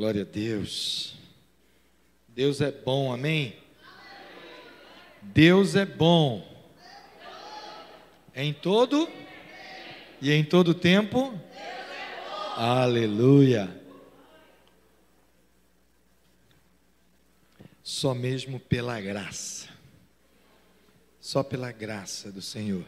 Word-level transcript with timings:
Glória 0.00 0.22
a 0.22 0.24
Deus. 0.24 1.12
Deus 2.26 2.62
é 2.62 2.72
bom, 2.72 3.12
amém? 3.12 3.54
Deus 5.20 5.76
é 5.76 5.84
bom. 5.84 6.42
Em 8.34 8.50
todo 8.54 9.06
e 10.18 10.32
em 10.32 10.42
todo 10.42 10.72
tempo. 10.72 11.38
Aleluia. 12.56 13.78
Só 17.82 18.14
mesmo 18.14 18.58
pela 18.58 18.98
graça. 19.02 19.68
Só 21.20 21.42
pela 21.42 21.70
graça 21.72 22.32
do 22.32 22.40
Senhor. 22.40 22.86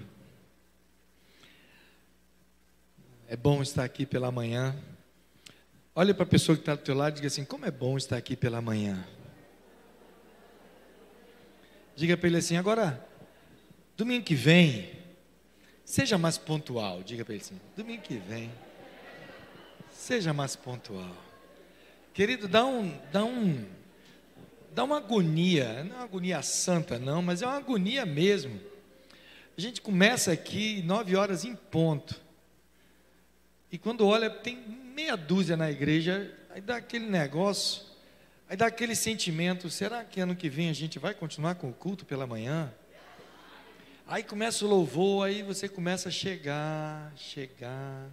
É 3.28 3.36
bom 3.36 3.60
estar 3.60 3.84
aqui 3.84 4.06
pela 4.06 4.32
manhã. 4.32 4.74
Olha 5.94 6.14
para 6.14 6.22
a 6.22 6.26
pessoa 6.26 6.56
que 6.56 6.62
está 6.62 6.74
do 6.74 6.80
teu 6.80 6.94
lado 6.94 7.12
e 7.12 7.16
diga 7.16 7.26
assim: 7.26 7.44
como 7.44 7.66
é 7.66 7.70
bom 7.70 7.98
estar 7.98 8.16
aqui 8.16 8.34
pela 8.34 8.62
manhã. 8.62 9.06
Diga 11.94 12.16
para 12.16 12.28
ele 12.28 12.38
assim: 12.38 12.56
agora, 12.56 13.06
domingo 13.94 14.24
que 14.24 14.34
vem, 14.34 14.90
seja 15.84 16.16
mais 16.16 16.38
pontual. 16.38 17.02
Diga 17.02 17.26
para 17.26 17.34
ele 17.34 17.42
assim: 17.42 17.60
domingo 17.76 18.00
que 18.00 18.16
vem, 18.16 18.50
seja 19.90 20.32
mais 20.32 20.56
pontual. 20.56 21.14
Querido, 22.14 22.48
dá 22.48 22.64
um, 22.64 22.98
dá 23.12 23.22
um, 23.22 23.62
dá 24.74 24.84
uma 24.84 24.96
agonia, 24.96 25.84
não 25.84 25.96
é 25.96 25.98
uma 25.98 26.04
agonia 26.04 26.40
santa, 26.40 26.98
não, 26.98 27.20
mas 27.20 27.42
é 27.42 27.46
uma 27.46 27.58
agonia 27.58 28.06
mesmo. 28.06 28.58
A 29.58 29.60
gente 29.60 29.82
começa 29.82 30.32
aqui 30.32 30.80
nove 30.82 31.14
horas 31.14 31.44
em 31.44 31.54
ponto. 31.54 32.18
E 33.70 33.76
quando 33.76 34.06
olha, 34.06 34.30
tem 34.30 34.81
meia 34.92 35.16
dúzia 35.16 35.56
na 35.56 35.70
igreja, 35.70 36.30
aí 36.50 36.60
dá 36.60 36.76
aquele 36.76 37.06
negócio, 37.06 37.82
aí 38.48 38.56
dá 38.56 38.66
aquele 38.66 38.94
sentimento: 38.94 39.68
será 39.70 40.04
que 40.04 40.20
ano 40.20 40.36
que 40.36 40.48
vem 40.48 40.68
a 40.68 40.72
gente 40.72 40.98
vai 40.98 41.14
continuar 41.14 41.54
com 41.54 41.70
o 41.70 41.72
culto 41.72 42.04
pela 42.04 42.26
manhã? 42.26 42.72
Aí 44.06 44.22
começa 44.22 44.64
o 44.64 44.68
louvor, 44.68 45.26
aí 45.26 45.42
você 45.42 45.68
começa 45.68 46.08
a 46.08 46.12
chegar, 46.12 47.12
chegar. 47.16 48.10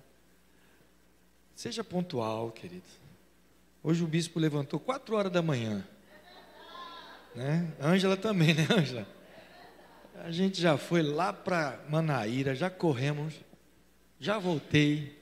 Seja 1.53 1.83
pontual, 1.83 2.51
querido. 2.51 2.87
Hoje 3.83 4.03
o 4.03 4.07
bispo 4.07 4.39
levantou 4.39 4.79
quatro 4.79 5.15
horas 5.15 5.31
da 5.31 5.41
manhã. 5.41 5.85
Né? 7.35 7.71
Ângela 7.81 8.15
também, 8.15 8.53
né, 8.53 8.65
Ângela? 8.71 9.05
A 10.23 10.31
gente 10.31 10.61
já 10.61 10.77
foi 10.77 11.01
lá 11.01 11.33
para 11.33 11.79
Manaíra, 11.89 12.55
já 12.55 12.69
corremos, 12.69 13.33
já 14.19 14.37
voltei. 14.37 15.18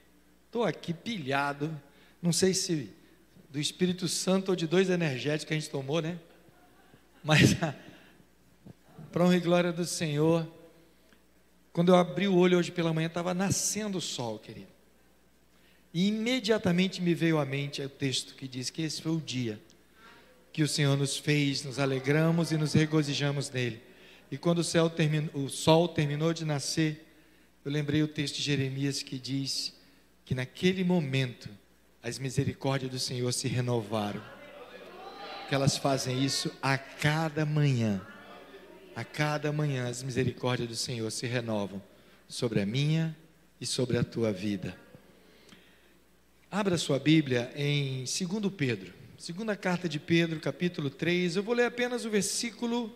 Estou 0.47 0.63
aqui 0.63 0.93
pilhado, 0.93 1.79
não 2.21 2.33
sei 2.33 2.53
se 2.53 2.89
do 3.49 3.59
Espírito 3.59 4.07
Santo 4.07 4.49
ou 4.49 4.55
de 4.55 4.65
dois 4.65 4.89
energéticos 4.89 5.45
que 5.45 5.53
a 5.53 5.59
gente 5.59 5.69
tomou, 5.69 6.01
né? 6.01 6.19
Mas, 7.23 7.55
para 9.11 9.23
honra 9.23 9.37
e 9.37 9.39
glória 9.39 9.71
do 9.71 9.85
Senhor, 9.85 10.47
quando 11.71 11.89
eu 11.89 11.95
abri 11.95 12.27
o 12.27 12.35
olho 12.35 12.57
hoje 12.57 12.71
pela 12.71 12.93
manhã, 12.93 13.07
estava 13.07 13.33
nascendo 13.33 13.99
o 13.99 14.01
sol, 14.01 14.39
querido. 14.39 14.67
E 15.93 16.07
imediatamente 16.07 17.01
me 17.01 17.13
veio 17.13 17.39
à 17.39 17.45
mente 17.45 17.81
o 17.81 17.89
texto 17.89 18.35
que 18.35 18.47
diz 18.47 18.69
que 18.69 18.81
esse 18.81 19.01
foi 19.01 19.11
o 19.11 19.21
dia 19.21 19.61
que 20.57 20.63
o 20.63 20.67
Senhor 20.67 20.97
nos 20.97 21.17
fez, 21.17 21.63
nos 21.63 21.77
alegramos 21.77 22.51
e 22.51 22.57
nos 22.57 22.73
regozijamos 22.73 23.51
nele. 23.51 23.79
E 24.31 24.39
quando 24.39 24.59
o, 24.59 24.89
terminou, 24.89 25.43
o 25.43 25.49
sol 25.49 25.87
terminou 25.87 26.33
de 26.33 26.45
nascer, 26.45 27.05
eu 27.63 27.71
lembrei 27.71 28.01
o 28.01 28.07
texto 28.07 28.37
de 28.37 28.41
Jeremias 28.41 29.03
que 29.03 29.19
diz 29.19 29.76
que 30.27 30.35
naquele 30.35 30.83
momento 30.83 31.49
as 32.03 32.19
misericórdias 32.19 32.91
do 32.91 32.99
Senhor 32.99 33.31
se 33.31 33.47
renovaram. 33.47 34.21
Que 35.47 35.55
elas 35.55 35.77
fazem 35.77 36.21
isso 36.21 36.53
a 36.61 36.77
cada 36.77 37.45
manhã. 37.45 38.05
A 38.93 39.05
cada 39.05 39.53
manhã 39.53 39.87
as 39.87 40.03
misericórdias 40.03 40.67
do 40.67 40.75
Senhor 40.75 41.09
se 41.11 41.25
renovam 41.25 41.81
sobre 42.27 42.59
a 42.59 42.65
minha 42.65 43.15
e 43.61 43.65
sobre 43.65 43.97
a 43.97 44.03
tua 44.03 44.33
vida. 44.33 44.77
Abra 46.51 46.77
sua 46.77 46.99
Bíblia 46.99 47.49
em 47.55 47.99
2 47.99 48.53
Pedro, 48.53 48.93
segunda 49.17 49.55
carta 49.55 49.87
de 49.87 49.97
Pedro, 49.97 50.41
capítulo 50.41 50.89
3. 50.89 51.37
Eu 51.37 51.43
vou 51.43 51.55
ler 51.55 51.67
apenas 51.67 52.03
o 52.03 52.09
versículo 52.09 52.93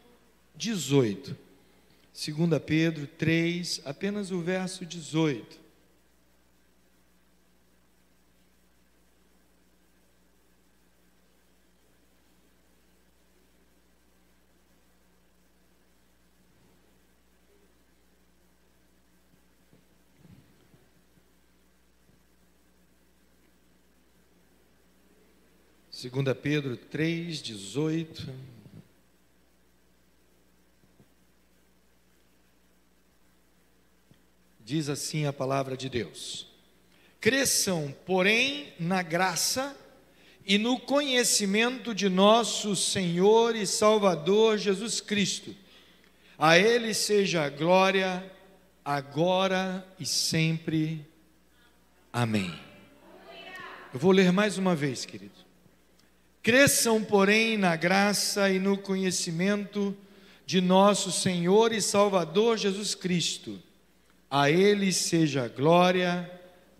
18. 0.53 1.37
2 2.13 2.61
Pedro 2.65 3.07
3, 3.07 3.83
apenas 3.85 4.31
o 4.31 4.41
verso 4.41 4.85
18. 4.85 5.60
Segunda 26.01 26.33
Pedro 26.33 26.75
3:18 26.75 28.33
Diz 34.65 34.89
assim 34.89 35.27
a 35.27 35.31
palavra 35.31 35.77
de 35.77 35.87
Deus: 35.87 36.47
Cresçam, 37.19 37.93
porém, 38.03 38.73
na 38.79 39.03
graça 39.03 39.77
e 40.43 40.57
no 40.57 40.79
conhecimento 40.79 41.93
de 41.93 42.09
nosso 42.09 42.75
Senhor 42.75 43.55
e 43.55 43.67
Salvador 43.67 44.57
Jesus 44.57 45.01
Cristo. 45.01 45.55
A 46.35 46.57
Ele 46.57 46.95
seja 46.95 47.43
a 47.43 47.49
glória, 47.49 48.27
agora 48.83 49.87
e 49.99 50.05
sempre. 50.07 51.05
Amém. 52.11 52.59
Eu 53.93 53.99
vou 53.99 54.11
ler 54.11 54.31
mais 54.31 54.57
uma 54.57 54.75
vez, 54.75 55.05
querido. 55.05 55.40
Cresçam, 56.43 57.03
porém, 57.03 57.55
na 57.55 57.75
graça 57.75 58.49
e 58.49 58.57
no 58.57 58.75
conhecimento 58.75 59.95
de 60.43 60.59
nosso 60.59 61.11
Senhor 61.11 61.71
e 61.71 61.79
Salvador 61.79 62.57
Jesus 62.57 62.95
Cristo. 62.95 63.61
A 64.27 64.49
Ele 64.49 64.91
seja 64.91 65.47
glória, 65.47 66.29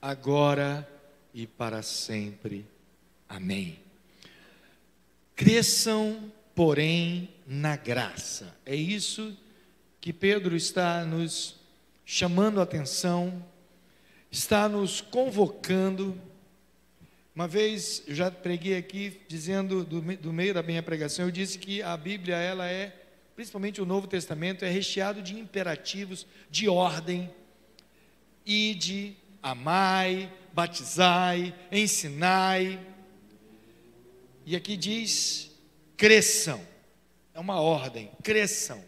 agora 0.01 0.89
e 1.31 1.45
para 1.45 1.83
sempre. 1.83 2.65
Amém. 3.29 3.77
Cresçam, 5.35 6.33
porém, 6.55 7.29
na 7.45 7.75
graça. 7.75 8.57
É 8.65 8.75
isso 8.75 9.37
que 9.99 10.11
Pedro 10.11 10.55
está 10.55 11.05
nos 11.05 11.55
chamando 12.03 12.59
a 12.59 12.63
atenção, 12.63 13.45
está 14.31 14.67
nos 14.67 15.01
convocando 15.01 16.19
uma 17.33 17.47
vez 17.47 18.03
eu 18.07 18.13
já 18.13 18.29
preguei 18.29 18.77
aqui 18.77 19.21
dizendo 19.27 19.83
do, 19.85 20.01
do, 20.01 20.33
meio 20.33 20.53
da 20.53 20.61
minha 20.61 20.83
pregação, 20.83 21.25
eu 21.25 21.31
disse 21.31 21.57
que 21.57 21.81
a 21.81 21.95
Bíblia 21.95 22.35
ela 22.35 22.67
é, 22.67 22.93
principalmente 23.35 23.81
o 23.81 23.85
Novo 23.85 24.05
Testamento, 24.05 24.65
é 24.65 24.69
recheado 24.69 25.21
de 25.21 25.39
imperativos 25.39 26.27
de 26.49 26.67
ordem, 26.67 27.33
ide, 28.45 29.15
amai, 29.41 30.31
batizai, 30.51 31.55
ensinai. 31.71 32.79
E 34.45 34.55
aqui 34.55 34.75
diz 34.75 35.51
cresçam. 35.95 36.61
É 37.33 37.39
uma 37.39 37.61
ordem, 37.61 38.11
cresçam 38.21 38.83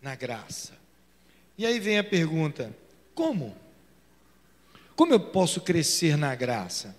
na 0.00 0.14
graça. 0.14 0.72
E 1.58 1.66
aí 1.66 1.78
vem 1.78 1.98
a 1.98 2.04
pergunta: 2.04 2.74
como? 3.14 3.54
Como 4.94 5.12
eu 5.12 5.20
posso 5.20 5.60
crescer 5.60 6.16
na 6.16 6.34
graça? 6.34 6.96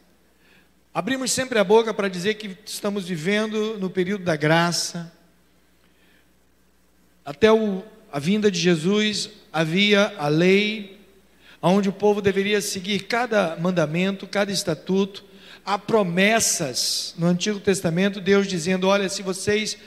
Abrimos 0.98 1.32
sempre 1.32 1.60
a 1.60 1.64
boca 1.64 1.94
para 1.94 2.08
dizer 2.08 2.34
que 2.34 2.58
estamos 2.66 3.08
vivendo 3.08 3.78
no 3.78 3.88
período 3.88 4.24
da 4.24 4.36
graça. 4.36 5.14
Até 7.24 7.52
o, 7.52 7.84
a 8.12 8.18
vinda 8.18 8.50
de 8.50 8.60
Jesus 8.60 9.30
havia 9.54 10.16
a 10.18 10.28
lei, 10.28 11.00
onde 11.62 11.88
o 11.88 11.94
povo 11.94 12.20
deveria 12.20 12.60
seguir 12.62 13.02
cada 13.02 13.56
mandamento, 13.58 14.26
cada 14.26 14.52
estatuto. 14.52 15.24
Há 15.64 15.78
promessas 15.78 17.14
no 17.16 17.28
Antigo 17.28 17.60
Testamento, 17.60 18.20
Deus 18.20 18.48
dizendo: 18.48 18.88
Olha, 18.88 19.08
se 19.08 19.22
vocês 19.22 19.78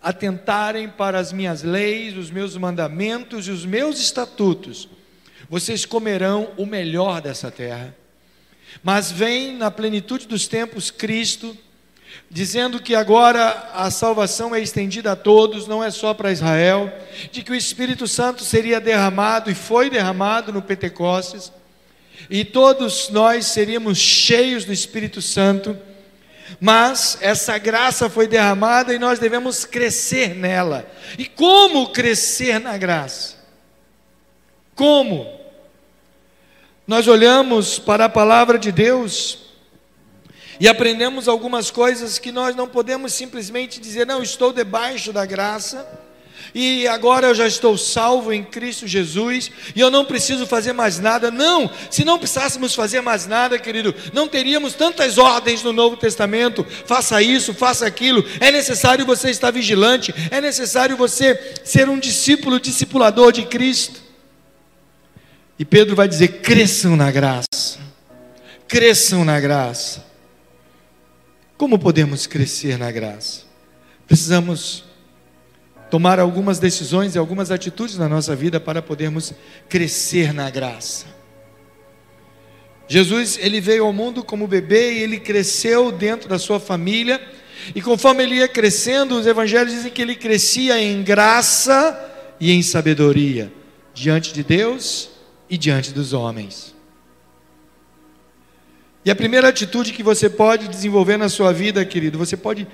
atentarem 0.00 0.88
para 0.88 1.18
as 1.18 1.32
minhas 1.32 1.64
leis, 1.64 2.16
os 2.16 2.30
meus 2.30 2.56
mandamentos 2.56 3.48
e 3.48 3.50
os 3.50 3.66
meus 3.66 3.98
estatutos, 3.98 4.88
vocês 5.50 5.84
comerão 5.84 6.52
o 6.56 6.64
melhor 6.64 7.20
dessa 7.20 7.50
terra. 7.50 8.03
Mas 8.82 9.10
vem 9.10 9.56
na 9.56 9.70
plenitude 9.70 10.26
dos 10.26 10.46
tempos 10.46 10.90
Cristo, 10.90 11.56
dizendo 12.30 12.80
que 12.80 12.94
agora 12.94 13.70
a 13.72 13.90
salvação 13.90 14.54
é 14.54 14.60
estendida 14.60 15.12
a 15.12 15.16
todos, 15.16 15.66
não 15.66 15.82
é 15.82 15.90
só 15.90 16.12
para 16.12 16.32
Israel, 16.32 16.92
de 17.30 17.42
que 17.42 17.52
o 17.52 17.54
Espírito 17.54 18.08
Santo 18.08 18.44
seria 18.44 18.80
derramado 18.80 19.50
e 19.50 19.54
foi 19.54 19.88
derramado 19.88 20.52
no 20.52 20.62
Pentecostes, 20.62 21.52
e 22.28 22.44
todos 22.44 23.08
nós 23.10 23.46
seríamos 23.46 23.98
cheios 23.98 24.64
do 24.64 24.72
Espírito 24.72 25.20
Santo, 25.20 25.76
Mas 26.60 27.18
essa 27.20 27.58
graça 27.58 28.08
foi 28.10 28.26
derramada 28.26 28.94
e 28.94 28.98
nós 28.98 29.18
devemos 29.18 29.64
crescer 29.64 30.34
nela. 30.34 30.86
E 31.18 31.26
como 31.26 31.88
crescer 31.88 32.58
na 32.58 32.76
graça? 32.76 33.36
Como? 34.74 35.40
Nós 36.86 37.08
olhamos 37.08 37.78
para 37.78 38.04
a 38.04 38.10
palavra 38.10 38.58
de 38.58 38.70
Deus 38.70 39.38
e 40.60 40.68
aprendemos 40.68 41.28
algumas 41.28 41.70
coisas 41.70 42.18
que 42.18 42.30
nós 42.30 42.54
não 42.54 42.68
podemos 42.68 43.14
simplesmente 43.14 43.80
dizer, 43.80 44.06
não, 44.06 44.22
estou 44.22 44.52
debaixo 44.52 45.10
da 45.10 45.24
graça, 45.24 45.86
e 46.54 46.86
agora 46.86 47.28
eu 47.28 47.34
já 47.34 47.46
estou 47.46 47.78
salvo 47.78 48.34
em 48.34 48.44
Cristo 48.44 48.86
Jesus, 48.86 49.50
e 49.74 49.80
eu 49.80 49.90
não 49.90 50.04
preciso 50.04 50.46
fazer 50.46 50.74
mais 50.74 51.00
nada. 51.00 51.30
Não, 51.30 51.70
se 51.90 52.04
não 52.04 52.18
precisássemos 52.18 52.74
fazer 52.74 53.00
mais 53.00 53.26
nada, 53.26 53.58
querido, 53.58 53.94
não 54.12 54.28
teríamos 54.28 54.74
tantas 54.74 55.16
ordens 55.16 55.62
no 55.62 55.72
Novo 55.72 55.96
Testamento: 55.96 56.64
faça 56.84 57.22
isso, 57.22 57.54
faça 57.54 57.86
aquilo. 57.86 58.22
É 58.40 58.52
necessário 58.52 59.06
você 59.06 59.30
estar 59.30 59.50
vigilante, 59.50 60.14
é 60.30 60.40
necessário 60.40 60.98
você 60.98 61.56
ser 61.64 61.88
um 61.88 61.98
discípulo, 61.98 62.60
discipulador 62.60 63.32
de 63.32 63.46
Cristo. 63.46 64.03
E 65.58 65.64
Pedro 65.64 65.94
vai 65.94 66.08
dizer: 66.08 66.40
cresçam 66.40 66.96
na 66.96 67.10
graça, 67.10 67.78
cresçam 68.66 69.24
na 69.24 69.38
graça. 69.38 70.04
Como 71.56 71.78
podemos 71.78 72.26
crescer 72.26 72.76
na 72.76 72.90
graça? 72.90 73.42
Precisamos 74.06 74.84
tomar 75.90 76.18
algumas 76.18 76.58
decisões 76.58 77.14
e 77.14 77.18
algumas 77.18 77.52
atitudes 77.52 77.96
na 77.96 78.08
nossa 78.08 78.34
vida 78.34 78.58
para 78.58 78.82
podermos 78.82 79.32
crescer 79.68 80.34
na 80.34 80.50
graça. 80.50 81.06
Jesus, 82.88 83.38
ele 83.40 83.60
veio 83.60 83.86
ao 83.86 83.92
mundo 83.92 84.22
como 84.22 84.46
bebê 84.46 84.94
e 84.94 85.02
ele 85.04 85.20
cresceu 85.20 85.90
dentro 85.92 86.28
da 86.28 86.38
sua 86.38 86.60
família, 86.60 87.22
e 87.74 87.80
conforme 87.80 88.24
ele 88.24 88.34
ia 88.36 88.48
crescendo, 88.48 89.16
os 89.16 89.26
evangelhos 89.26 89.72
dizem 89.72 89.90
que 89.90 90.02
ele 90.02 90.16
crescia 90.16 90.78
em 90.82 91.02
graça 91.02 91.98
e 92.38 92.50
em 92.50 92.60
sabedoria 92.60 93.50
diante 93.94 94.34
de 94.34 94.42
Deus 94.42 95.13
e 95.54 95.56
diante 95.56 95.92
dos 95.92 96.12
homens. 96.12 96.74
E 99.04 99.10
a 99.10 99.14
primeira 99.14 99.48
atitude 99.48 99.92
que 99.92 100.02
você 100.02 100.28
pode 100.28 100.66
desenvolver 100.66 101.16
na 101.16 101.28
sua 101.28 101.52
vida, 101.52 101.84
querido, 101.84 102.18
você 102.18 102.36
pode 102.36 102.66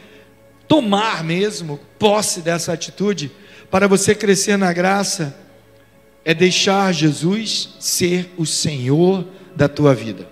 tomar 0.67 1.23
mesmo 1.23 1.79
posse 1.99 2.41
dessa 2.41 2.73
atitude 2.73 3.31
para 3.71 3.87
você 3.87 4.15
crescer 4.15 4.56
na 4.56 4.73
graça, 4.73 5.37
é 6.25 6.32
deixar 6.32 6.93
Jesus 6.93 7.77
ser 7.79 8.32
o 8.38 8.47
Senhor 8.47 9.27
da 9.55 9.69
tua 9.69 9.94
vida. 9.94 10.27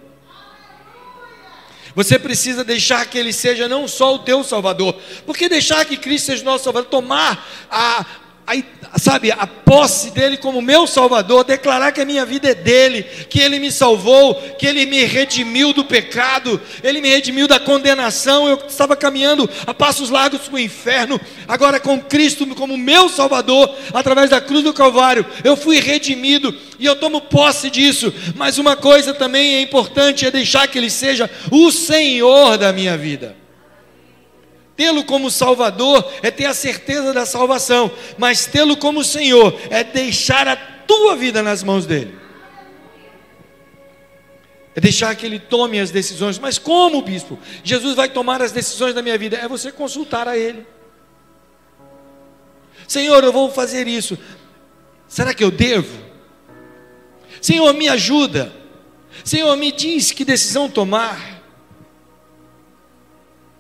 Você 1.95 2.19
precisa 2.19 2.65
deixar 2.65 3.05
que 3.05 3.19
Ele 3.19 3.33
seja 3.33 3.69
não 3.69 3.87
só 3.87 4.15
o 4.15 4.21
teu 4.21 4.43
Salvador, 4.43 4.99
porque 5.27 5.51
deixar 5.51 5.85
que 5.85 5.99
Cristo 5.99 6.27
seja 6.27 6.45
nosso 6.45 6.65
Salvador, 6.65 6.89
tomar 6.89 7.47
a, 7.71 8.07
a, 8.93 8.99
sabe, 8.99 9.31
a 9.31 9.47
posse 9.47 10.11
dele 10.11 10.37
como 10.39 10.63
meu 10.63 10.87
Salvador, 10.87 11.45
declarar 11.45 11.93
que 11.93 12.01
a 12.01 12.05
minha 12.05 12.25
vida 12.25 12.51
é 12.51 12.55
dele, 12.55 13.03
que 13.03 13.41
ele 13.41 13.59
me 13.59 13.71
salvou, 13.71 14.35
que 14.59 14.67
ele 14.67 14.87
me 14.87 15.05
redimiu 15.05 15.73
do 15.73 15.85
pecado, 15.85 16.61
ele 16.83 17.01
me 17.01 17.09
redimiu 17.11 17.47
da 17.47 17.61
condenação. 17.61 18.49
Eu 18.49 18.63
estava 18.67 18.97
caminhando 18.97 19.49
a 19.67 19.75
passos 19.75 20.09
largos 20.09 20.43
para 20.43 20.55
o 20.55 20.59
inferno, 20.59 21.21
agora 21.47 21.79
com 21.79 22.01
Cristo 22.01 22.47
como 22.55 22.79
meu 22.79 23.09
Salvador, 23.09 23.75
através 23.93 24.31
da 24.31 24.41
cruz 24.41 24.65
do 24.65 24.73
Calvário, 24.73 25.27
eu 25.45 25.57
fui 25.57 25.81
redimido 25.81 26.55
e 26.79 26.87
eu 26.87 26.97
tomo 26.97 27.21
posse 27.21 27.69
disso. 27.69 28.13
Mas 28.35 28.59
uma 28.59 28.77
coisa 28.77 29.13
também 29.13 29.57
é 29.57 29.61
importante: 29.61 30.25
é 30.25 30.31
deixar 30.31 30.69
que 30.69 30.79
ele 30.79 30.91
seja 30.91 31.29
o 31.51 31.71
Senhor 31.71 32.57
da 32.57 32.73
minha 32.73 32.97
vida. 32.97 33.48
Tê-lo 34.79 35.03
como 35.03 35.29
Salvador 35.29 36.09
é 36.23 36.31
ter 36.31 36.45
a 36.45 36.55
certeza 36.55 37.13
da 37.13 37.27
salvação, 37.27 37.91
mas 38.17 38.47
tê-lo 38.47 38.77
como 38.77 39.03
Senhor 39.03 39.59
é 39.71 39.83
deixar 39.83 40.47
a 40.47 40.55
tua 40.55 41.17
vida 41.17 41.43
nas 41.43 41.65
mãos 41.65 41.85
dele. 41.85 42.17
É 44.77 44.81
deixar 44.81 45.17
que 45.17 45.27
ele 45.27 45.41
tome 45.41 45.81
as 45.81 45.91
decisões. 45.91 46.39
Mas 46.39 46.61
como, 46.61 47.03
bispo? 47.03 47.37
Jesus 47.65 47.97
vai 47.97 48.09
tomar 48.09 48.41
as 48.41 48.53
decisões 48.53 48.95
da 48.95 49.03
minha 49.03 49.19
vida? 49.19 49.37
É 49.37 49.49
você 49.49 49.73
consultar 49.73 50.29
a 50.29 50.39
ele. 50.39 50.65
Senhor, 52.87 53.25
eu 53.25 53.33
vou 53.33 53.51
fazer 53.51 53.89
isso. 53.89 54.17
Será 55.09 55.35
que 55.35 55.43
eu 55.43 55.51
devo? 55.51 55.99
Senhor, 57.43 57.75
me 57.75 57.89
ajuda. 57.89 58.53
Senhor, 59.25 59.57
me 59.57 59.73
diz 59.73 60.13
que 60.13 60.25
decisão 60.25 60.71
tomar. 60.71 61.38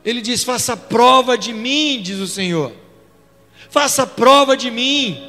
Ele 0.08 0.22
diz: 0.22 0.42
Faça 0.42 0.74
prova 0.74 1.36
de 1.36 1.52
mim, 1.52 2.00
diz 2.02 2.18
o 2.18 2.26
Senhor. 2.26 2.72
Faça 3.68 4.06
prova 4.06 4.56
de 4.56 4.70
mim. 4.70 5.22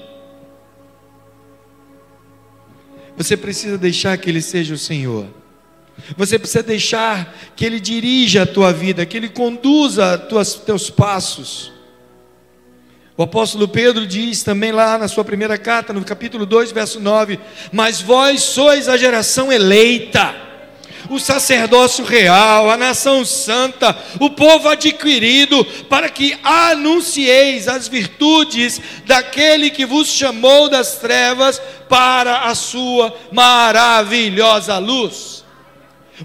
Você 3.18 3.36
precisa 3.36 3.78
deixar 3.78 4.18
que 4.18 4.30
Ele 4.30 4.42
seja 4.42 4.74
o 4.74 4.78
Senhor. 4.78 5.28
Você 6.16 6.40
precisa 6.40 6.64
deixar 6.64 7.36
que 7.58 7.66
Ele 7.66 7.78
dirija 7.78 8.44
a 8.44 8.48
tua 8.48 8.72
vida, 8.72 9.06
que 9.06 9.18
Ele 9.18 9.28
conduza 9.28 10.26
os 10.32 10.54
teus 10.54 10.90
passos. 10.90 11.74
O 13.18 13.24
apóstolo 13.24 13.68
Pedro 13.68 14.08
diz 14.08 14.44
também 14.44 14.72
lá 14.72 14.98
na 14.98 15.10
sua 15.10 15.26
primeira 15.26 15.58
carta, 15.58 15.92
no 15.92 16.06
capítulo 16.06 16.46
2, 16.46 16.72
verso 16.72 17.02
9: 17.02 17.38
Mas 17.70 18.00
vós 18.00 18.44
sois 18.44 18.88
a 18.88 18.96
geração 18.96 19.52
eleita 19.52 20.49
o 21.10 21.20
sacerdócio 21.20 22.06
real, 22.06 22.70
a 22.70 22.78
nação 22.78 23.26
santa, 23.26 23.98
o 24.20 24.30
povo 24.30 24.70
adquirido, 24.70 25.66
para 25.90 26.10
que 26.10 26.38
anuncieis 26.44 27.68
as 27.68 27.88
virtudes 27.88 28.80
daquele 29.06 29.70
que 29.70 29.86
vos 29.86 30.08
chamou 30.08 30.70
das 30.70 30.98
trevas 30.98 31.60
para 31.90 32.42
a 32.42 32.56
sua 32.56 33.16
maravilhosa 33.32 34.78
luz. 34.78 35.44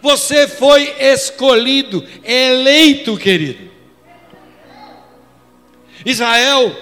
Você 0.02 0.46
foi 0.46 0.94
escolhido, 0.98 2.04
eleito, 2.22 3.16
querido. 3.16 3.72
Israel 6.04 6.76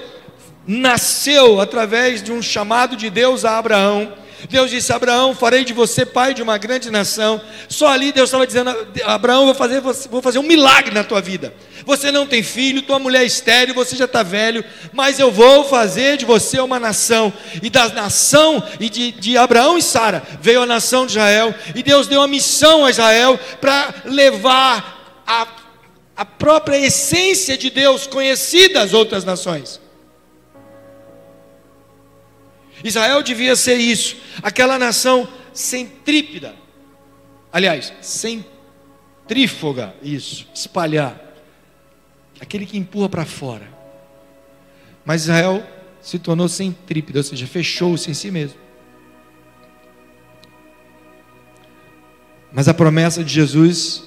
nasceu 0.67 1.61
através 1.61 2.23
de 2.23 2.33
um 2.33 2.43
chamado 2.43 2.97
de 2.97 3.11
Deus 3.11 3.45
a 3.45 3.59
Abraão 3.59 4.22
Deus 4.49 4.71
disse 4.71 4.93
a 4.93 4.97
Abraão: 4.97 5.35
Farei 5.35 5.65
de 5.65 5.73
você 5.73 6.05
pai 6.05 6.35
de 6.35 6.43
uma 6.43 6.59
grande 6.59 6.91
nação. 6.91 7.41
Só 7.69 7.89
ali 7.89 8.13
Deus 8.13 8.29
estava 8.29 8.47
dizendo: 8.47 8.75
Abraão, 9.05 9.45
vou 9.45 9.55
fazer, 9.55 9.81
vou 9.81 10.23
fazer 10.23 10.39
um 10.39 10.43
milagre 10.43 10.95
na 10.95 11.05
tua 11.05 11.21
vida. 11.21 11.55
Você 11.85 12.11
não 12.11 12.27
tem 12.27 12.43
filho, 12.43 12.83
tua 12.83 12.99
mulher 12.99 13.23
é 13.23 13.27
estéreo, 13.27 13.75
você 13.75 13.97
já 13.97 14.05
está 14.05 14.23
velho, 14.23 14.65
mas 14.93 15.19
eu 15.19 15.31
vou 15.31 15.65
fazer 15.65 16.17
de 16.17 16.25
você 16.25 16.61
uma 16.61 16.79
nação. 16.79 17.33
E 17.63 17.69
da 17.69 17.89
nação 17.89 18.63
e 18.79 18.89
de, 18.89 19.13
de 19.13 19.37
Abraão 19.37 19.77
e 19.77 19.83
Sara 19.83 20.23
veio 20.41 20.63
a 20.63 20.67
nação 20.67 21.07
de 21.07 21.13
Israel. 21.13 21.55
E 21.75 21.83
Deus 21.83 22.07
deu 22.07 22.21
uma 22.21 22.29
missão 22.29 22.85
a 22.85 22.91
Israel 22.91 23.39
para 23.61 23.95
levar 24.05 25.23
a, 25.27 25.47
a 26.17 26.25
própria 26.25 26.79
essência 26.79 27.59
de 27.59 27.71
Deus 27.71 28.07
conhecida 28.07 28.83
às 28.83 28.93
outras 28.93 29.25
nações. 29.25 29.82
Israel 32.85 33.23
devia 33.23 33.55
ser 33.55 33.77
isso, 33.77 34.17
aquela 34.43 34.79
nação 34.79 35.29
centrípeda. 35.53 36.55
Aliás, 37.53 37.93
centrífuga, 38.01 39.95
isso, 40.03 40.49
espalhar. 40.55 41.21
Aquele 42.41 42.67
que 42.67 42.79
empurra 42.79 43.09
para 43.09 43.25
fora. 43.25 43.69
Mas 45.05 45.23
Israel 45.23 45.65
se 46.01 46.19
tornou 46.19 46.49
centrípeda, 46.49 47.21
ou 47.21 47.23
seja, 47.23 47.47
fechou-se 47.47 48.11
em 48.11 48.15
si 48.15 48.31
mesmo. 48.31 48.59
Mas 52.53 52.69
a 52.69 52.75
promessa 52.75 53.23
de 53.23 53.33
Jesus, 53.33 54.05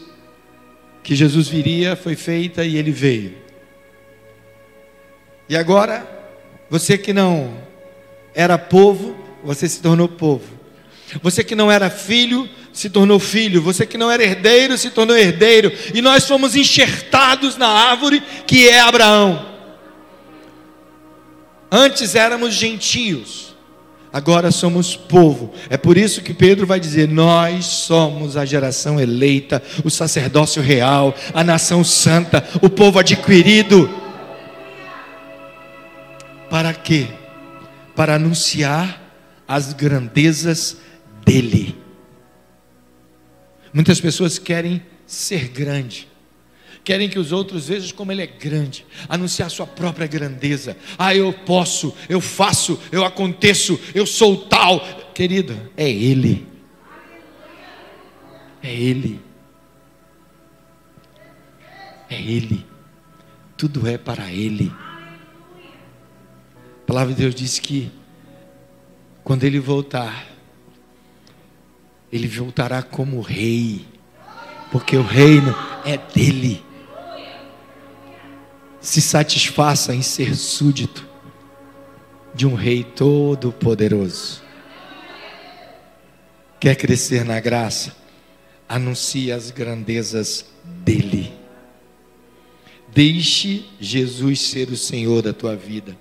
que 1.01 1.15
Jesus 1.15 1.48
viria, 1.48 1.96
foi 1.96 2.15
feita 2.15 2.63
e 2.63 2.77
ele 2.77 2.91
veio. 2.91 3.38
E 5.48 5.55
agora, 5.55 6.05
você 6.70 6.98
que 6.98 7.13
não 7.13 7.55
era 8.36 8.58
povo, 8.58 9.15
você 9.44 9.68
se 9.68 9.82
tornou 9.82 10.10
povo. 10.10 10.44
Você 11.22 11.44
que 11.44 11.56
não 11.56 11.72
era 11.72 11.89
filho, 11.89 12.50
se 12.74 12.89
tornou 12.89 13.20
filho. 13.20 13.62
Você 13.62 13.86
que 13.86 13.98
não 13.98 14.12
era 14.12 14.22
herdeiro, 14.22 14.77
se 14.77 14.89
tornou 14.89 15.15
herdeiro. 15.15 15.72
E 15.94 16.01
nós 16.01 16.27
fomos 16.27 16.56
enxertados 16.56 17.56
na 17.56 17.68
árvore 17.68 18.22
que 18.46 18.68
é 18.68 18.82
Abraão. 18.82 19.54
Antes 21.72 22.15
éramos 22.15 22.54
gentios, 22.54 23.56
agora 24.12 24.51
somos 24.51 24.96
povo. 24.96 25.54
É 25.70 25.77
por 25.77 25.98
isso 25.98 26.22
que 26.22 26.34
Pedro 26.34 26.68
vai 26.68 26.80
dizer: 26.80 27.08
Nós 27.08 27.65
somos 27.65 28.38
a 28.38 28.46
geração 28.46 29.00
eleita, 29.00 29.63
o 29.84 29.89
sacerdócio 29.89 30.62
real, 30.62 31.15
a 31.34 31.44
nação 31.44 31.84
santa, 31.84 32.46
o 32.62 32.70
povo 32.70 33.00
adquirido. 33.00 33.89
Para 36.50 36.74
quê? 36.74 37.08
Para 37.96 38.16
anunciar 38.16 39.02
as 39.48 39.74
grandezas 39.74 40.78
dele. 41.24 41.75
Muitas 43.74 44.00
pessoas 44.00 44.38
querem 44.38 44.82
ser 45.06 45.50
grande, 45.50 46.08
querem 46.84 47.10
que 47.10 47.20
os 47.20 47.32
outros 47.32 47.68
vejam 47.68 47.96
como 47.96 48.12
ele 48.12 48.22
é 48.22 48.28
grande, 48.28 48.86
anunciar 49.08 49.50
sua 49.50 49.68
própria 49.68 50.08
grandeza. 50.08 50.78
Ah, 50.98 51.16
eu 51.16 51.34
posso, 51.34 51.96
eu 52.08 52.22
faço, 52.22 52.80
eu 52.92 53.04
aconteço, 53.04 53.80
eu 53.94 54.06
sou 54.06 54.46
tal. 54.46 54.80
Querido, 55.14 55.58
é 55.78 55.90
ele. 55.90 56.48
É 58.62 58.74
ele. 58.74 59.22
É 62.10 62.22
ele. 62.22 62.66
Tudo 63.58 63.88
é 63.88 63.98
para 63.98 64.32
ele. 64.32 64.72
A 66.86 66.88
palavra 66.88 67.15
de 67.15 67.22
Deus 67.22 67.34
diz 67.34 67.58
que 67.58 67.92
quando 69.24 69.44
ele 69.44 69.60
voltar, 69.60 70.27
ele 72.13 72.27
voltará 72.27 72.84
como 72.84 73.20
rei, 73.22 73.88
porque 74.72 74.96
o 74.96 75.01
reino 75.01 75.56
é 75.84 75.98
dele 75.98 76.63
se 78.86 79.01
satisfaça 79.01 79.96
em 79.96 80.04
ser 80.04 80.36
súdito 80.36 81.08
de 82.36 82.46
um 82.46 82.54
Rei 82.54 82.84
Todo-Poderoso. 82.84 84.44
Quer 86.60 86.75
crescer 86.75 87.25
na 87.25 87.39
graça? 87.39 87.96
Anuncie 88.70 89.32
as 89.32 89.50
grandezas 89.50 90.46
dEle. 90.63 91.34
Deixe 92.94 93.65
Jesus 93.80 94.42
ser 94.42 94.70
o 94.70 94.77
Senhor 94.77 95.24
da 95.24 95.34
tua 95.34 95.56
vida. 95.56 95.98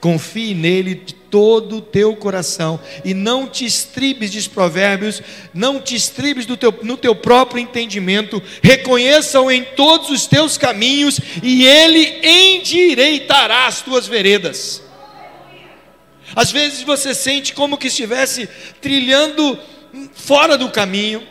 Confie 0.00 0.54
nele 0.54 0.94
de 0.94 1.14
todo 1.14 1.76
o 1.76 1.82
teu 1.82 2.14
coração 2.16 2.80
e 3.04 3.14
não 3.14 3.46
te 3.46 3.64
estribes 3.64 4.30
de 4.30 4.48
provérbios, 4.48 5.22
não 5.52 5.80
te 5.80 5.94
estribes 5.94 6.46
teu, 6.56 6.74
no 6.82 6.96
teu 6.96 7.14
próprio 7.14 7.60
entendimento, 7.60 8.42
reconheça-o 8.62 9.50
em 9.50 9.64
todos 9.64 10.10
os 10.10 10.26
teus 10.26 10.58
caminhos 10.58 11.20
e 11.42 11.64
ele 11.64 12.20
endireitará 12.22 13.66
as 13.66 13.82
tuas 13.82 14.06
veredas. 14.06 14.82
Às 16.36 16.50
vezes 16.50 16.82
você 16.82 17.14
sente 17.14 17.54
como 17.54 17.78
que 17.78 17.88
estivesse 17.88 18.48
trilhando 18.80 19.58
fora 20.12 20.58
do 20.58 20.70
caminho, 20.70 21.26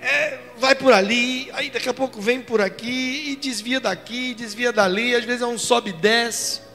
é, 0.00 0.38
vai 0.58 0.74
por 0.74 0.92
ali, 0.92 1.50
aí 1.52 1.70
daqui 1.70 1.88
a 1.88 1.94
pouco 1.94 2.20
vem 2.20 2.40
por 2.40 2.60
aqui 2.60 3.30
e 3.30 3.36
desvia 3.36 3.78
daqui, 3.78 4.34
desvia 4.34 4.72
dali, 4.72 5.14
às 5.14 5.24
vezes 5.24 5.42
é 5.42 5.46
um 5.46 5.58
sobe 5.58 5.90
e 5.90 5.92
desce. 5.92 6.69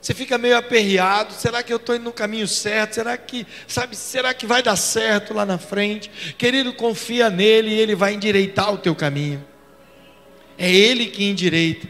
Você 0.00 0.14
fica 0.14 0.38
meio 0.38 0.56
aperreado, 0.56 1.34
será 1.34 1.62
que 1.62 1.72
eu 1.72 1.76
estou 1.76 1.94
indo 1.94 2.04
no 2.04 2.12
caminho 2.12 2.48
certo? 2.48 2.94
Será 2.94 3.16
que, 3.18 3.46
sabe, 3.66 3.94
será 3.94 4.32
que 4.32 4.46
vai 4.46 4.62
dar 4.62 4.76
certo 4.76 5.34
lá 5.34 5.44
na 5.44 5.58
frente? 5.58 6.10
Querido, 6.38 6.72
confia 6.72 7.28
nele 7.28 7.70
e 7.70 7.78
ele 7.78 7.94
vai 7.94 8.14
endireitar 8.14 8.72
o 8.72 8.78
teu 8.78 8.94
caminho. 8.94 9.44
É 10.56 10.70
ele 10.70 11.06
que 11.06 11.24
endireita. 11.24 11.86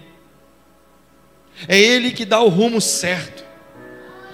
É 1.68 1.78
ele 1.78 2.10
que 2.10 2.24
dá 2.24 2.40
o 2.40 2.48
rumo 2.48 2.80
certo. 2.80 3.44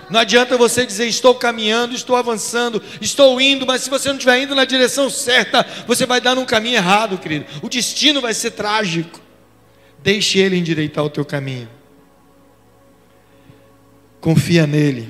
Não 0.09 0.21
adianta 0.21 0.57
você 0.57 0.87
dizer 0.87 1.07
estou 1.07 1.35
caminhando, 1.35 1.95
estou 1.95 2.15
avançando, 2.17 2.83
estou 3.01 3.41
indo, 3.41 3.67
mas 3.67 3.83
se 3.83 3.91
você 3.91 4.09
não 4.09 4.17
estiver 4.17 4.41
indo 4.41 4.55
na 4.55 4.65
direção 4.65 5.11
certa, 5.11 5.67
você 5.87 6.07
vai 6.07 6.21
dar 6.21 6.35
num 6.35 6.45
caminho 6.45 6.77
errado, 6.77 7.19
querido. 7.19 7.47
O 7.61 7.69
destino 7.69 8.21
vai 8.21 8.33
ser 8.33 8.53
trágico. 8.53 9.21
Deixe 10.03 10.39
ele 10.39 10.57
endireitar 10.57 11.05
o 11.05 11.11
teu 11.11 11.25
caminho. 11.25 11.69
Confia 14.27 14.67
nele 14.67 15.09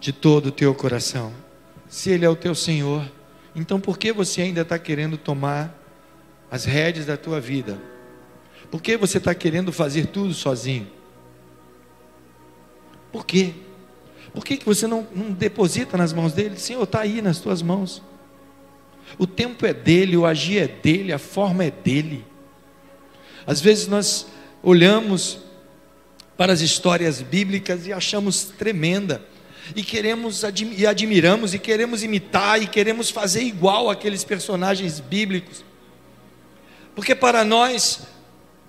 de 0.00 0.10
todo 0.10 0.46
o 0.46 0.50
teu 0.50 0.74
coração. 0.74 1.34
Se 1.86 2.08
ele 2.08 2.24
é 2.24 2.30
o 2.30 2.34
teu 2.34 2.54
Senhor, 2.54 3.04
então 3.54 3.78
por 3.78 3.98
que 3.98 4.10
você 4.10 4.40
ainda 4.40 4.62
está 4.62 4.78
querendo 4.78 5.18
tomar 5.18 5.78
as 6.50 6.64
rédeas 6.64 7.04
da 7.04 7.18
tua 7.18 7.42
vida? 7.42 7.78
Por 8.70 8.80
que 8.80 8.96
você 8.96 9.18
está 9.18 9.34
querendo 9.34 9.70
fazer 9.70 10.06
tudo 10.06 10.32
sozinho? 10.32 10.86
Por 13.12 13.26
quê? 13.26 13.52
Por 14.32 14.46
que, 14.46 14.56
que 14.56 14.64
você 14.64 14.86
não, 14.86 15.06
não 15.14 15.30
deposita 15.30 15.98
nas 15.98 16.14
mãos 16.14 16.32
dele? 16.32 16.58
Senhor, 16.58 16.84
está 16.84 17.00
aí 17.00 17.20
nas 17.20 17.38
tuas 17.38 17.60
mãos. 17.60 18.02
O 19.18 19.26
tempo 19.26 19.66
é 19.66 19.74
dele, 19.74 20.16
o 20.16 20.24
agir 20.24 20.56
é 20.62 20.66
dele, 20.66 21.12
a 21.12 21.18
forma 21.18 21.64
é 21.64 21.70
dele. 21.70 22.24
Às 23.46 23.60
vezes 23.60 23.86
nós 23.88 24.26
olhamos 24.62 25.49
para 26.40 26.54
as 26.54 26.62
histórias 26.62 27.20
bíblicas 27.20 27.86
e 27.86 27.92
achamos 27.92 28.44
tremenda. 28.44 29.20
E 29.76 29.82
queremos 29.82 30.42
e 30.74 30.86
admiramos 30.86 31.52
e 31.52 31.58
queremos 31.58 32.02
imitar 32.02 32.62
e 32.62 32.66
queremos 32.66 33.10
fazer 33.10 33.42
igual 33.42 33.90
aqueles 33.90 34.24
personagens 34.24 35.00
bíblicos. 35.00 35.62
Porque 36.94 37.14
para 37.14 37.44
nós, 37.44 38.04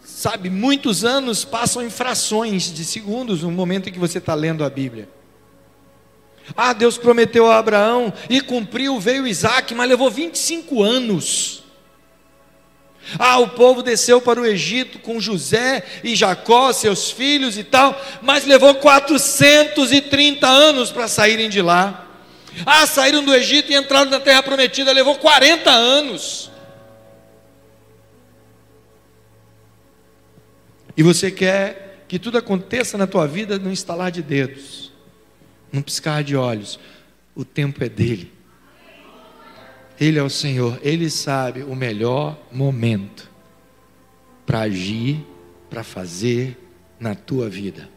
sabe, 0.04 0.50
muitos 0.50 1.06
anos 1.06 1.46
passam 1.46 1.82
em 1.82 1.90
frações 1.90 2.74
de 2.74 2.84
segundos 2.84 3.42
no 3.42 3.50
momento 3.50 3.88
em 3.88 3.94
que 3.94 4.00
você 4.00 4.18
está 4.18 4.34
lendo 4.34 4.66
a 4.66 4.70
Bíblia. 4.70 5.08
Ah, 6.58 6.74
Deus 6.74 6.98
prometeu 6.98 7.50
a 7.50 7.58
Abraão 7.58 8.12
e 8.30 8.42
cumpriu, 8.42 9.00
veio 9.00 9.26
Isaac, 9.26 9.74
mas 9.74 9.88
levou 9.88 10.12
25 10.12 10.84
anos. 10.84 11.61
Ah, 13.18 13.40
o 13.40 13.50
povo 13.50 13.82
desceu 13.82 14.22
para 14.22 14.40
o 14.40 14.46
Egito 14.46 15.00
com 15.00 15.20
José 15.20 15.84
e 16.04 16.16
Jacó, 16.16 16.72
seus 16.72 17.12
filhos 17.12 17.58
e 17.58 17.64
tal, 17.64 18.00
mas 18.22 18.46
levou 18.46 18.76
430 18.76 20.48
anos 20.48 20.92
para 20.92 21.08
saírem 21.08 21.50
de 21.50 21.62
lá. 21.62 22.08
Ah, 22.66 22.86
saíram 22.86 23.24
do 23.24 23.34
Egito 23.34 23.72
e 23.72 23.76
entraram 23.76 24.10
na 24.10 24.20
terra 24.20 24.44
prometida, 24.44 24.92
levou 24.92 25.16
40 25.16 25.70
anos. 25.70 26.52
E 30.96 31.04
você 31.04 31.32
quer 31.32 32.06
que 32.08 32.20
tudo 32.20 32.38
aconteça 32.38 32.98
na 32.98 33.08
tua 33.08 33.26
vida 33.26 33.58
num 33.58 33.72
instalar 33.72 34.12
de 34.12 34.22
dedos, 34.22 34.92
num 35.72 35.82
piscar 35.82 36.24
de 36.24 36.36
olhos. 36.36 36.78
O 37.34 37.46
tempo 37.46 37.84
é 37.84 37.90
dele. 37.90 38.32
Ele 40.02 40.18
é 40.18 40.24
o 40.24 40.30
Senhor, 40.32 40.80
Ele 40.82 41.12
sabe 41.12 41.62
o 41.62 41.76
melhor 41.76 42.36
momento 42.52 43.30
para 44.48 44.62
agir, 44.62 45.24
para 45.70 45.84
fazer 45.84 46.58
na 47.00 47.14
tua 47.14 47.48
vida. 47.48 47.88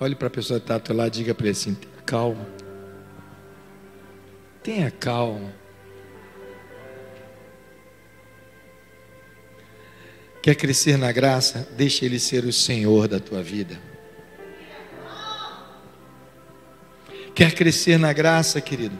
Olhe 0.00 0.16
para 0.16 0.26
a 0.26 0.30
pessoa 0.30 0.58
que 0.58 0.64
está 0.64 0.80
teu 0.80 0.96
lado 0.96 1.14
e 1.14 1.18
diga 1.18 1.34
para 1.36 1.46
ele 1.46 1.52
assim: 1.52 1.76
calma. 2.04 2.48
Tenha 4.60 4.90
calma. 4.90 5.54
Quer 10.42 10.56
crescer 10.56 10.98
na 10.98 11.12
graça? 11.12 11.68
Deixe 11.76 12.04
Ele 12.04 12.18
ser 12.18 12.44
o 12.44 12.52
Senhor 12.52 13.06
da 13.06 13.20
tua 13.20 13.42
vida. 13.42 13.87
Quer 17.38 17.54
crescer 17.54 18.00
na 18.00 18.12
graça, 18.12 18.60
querido? 18.60 18.98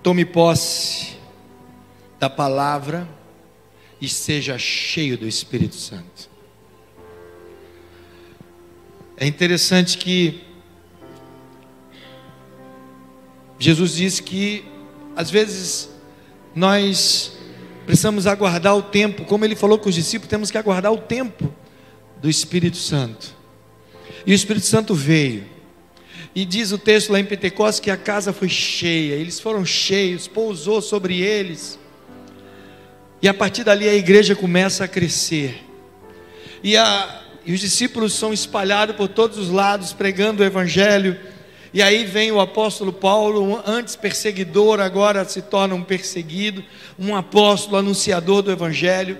Tome 0.00 0.24
posse 0.24 1.16
da 2.20 2.30
palavra 2.30 3.08
e 4.00 4.08
seja 4.08 4.56
cheio 4.56 5.18
do 5.18 5.26
Espírito 5.26 5.74
Santo. 5.74 6.30
É 9.16 9.26
interessante 9.26 9.98
que 9.98 10.40
Jesus 13.58 13.96
disse 13.96 14.22
que 14.22 14.64
às 15.16 15.32
vezes 15.32 15.90
nós 16.54 17.32
precisamos 17.84 18.28
aguardar 18.28 18.76
o 18.76 18.82
tempo, 18.82 19.24
como 19.24 19.44
ele 19.44 19.56
falou 19.56 19.80
com 19.80 19.88
os 19.88 19.96
discípulos, 19.96 20.30
temos 20.30 20.48
que 20.48 20.58
aguardar 20.58 20.92
o 20.92 20.98
tempo 20.98 21.52
do 22.22 22.30
Espírito 22.30 22.76
Santo. 22.76 23.34
E 24.24 24.30
o 24.30 24.34
Espírito 24.36 24.66
Santo 24.66 24.94
veio. 24.94 25.58
E 26.34 26.44
diz 26.44 26.70
o 26.70 26.78
texto 26.78 27.12
lá 27.12 27.18
em 27.18 27.24
Pentecostes 27.24 27.80
que 27.80 27.90
a 27.90 27.96
casa 27.96 28.32
foi 28.32 28.48
cheia, 28.48 29.14
eles 29.14 29.40
foram 29.40 29.64
cheios, 29.64 30.28
pousou 30.28 30.80
sobre 30.80 31.20
eles. 31.20 31.78
E 33.20 33.28
a 33.28 33.34
partir 33.34 33.64
dali 33.64 33.88
a 33.88 33.94
igreja 33.94 34.36
começa 34.36 34.84
a 34.84 34.88
crescer. 34.88 35.64
E, 36.62 36.76
a, 36.76 37.22
e 37.44 37.52
os 37.52 37.60
discípulos 37.60 38.14
são 38.14 38.32
espalhados 38.32 38.94
por 38.94 39.08
todos 39.08 39.38
os 39.38 39.50
lados, 39.50 39.92
pregando 39.92 40.42
o 40.42 40.46
Evangelho. 40.46 41.18
E 41.74 41.82
aí 41.82 42.04
vem 42.04 42.30
o 42.30 42.40
apóstolo 42.40 42.92
Paulo, 42.92 43.60
antes 43.66 43.96
perseguidor, 43.96 44.80
agora 44.80 45.24
se 45.24 45.42
torna 45.42 45.74
um 45.74 45.82
perseguido, 45.82 46.64
um 46.98 47.14
apóstolo 47.14 47.76
anunciador 47.76 48.42
do 48.42 48.52
Evangelho. 48.52 49.18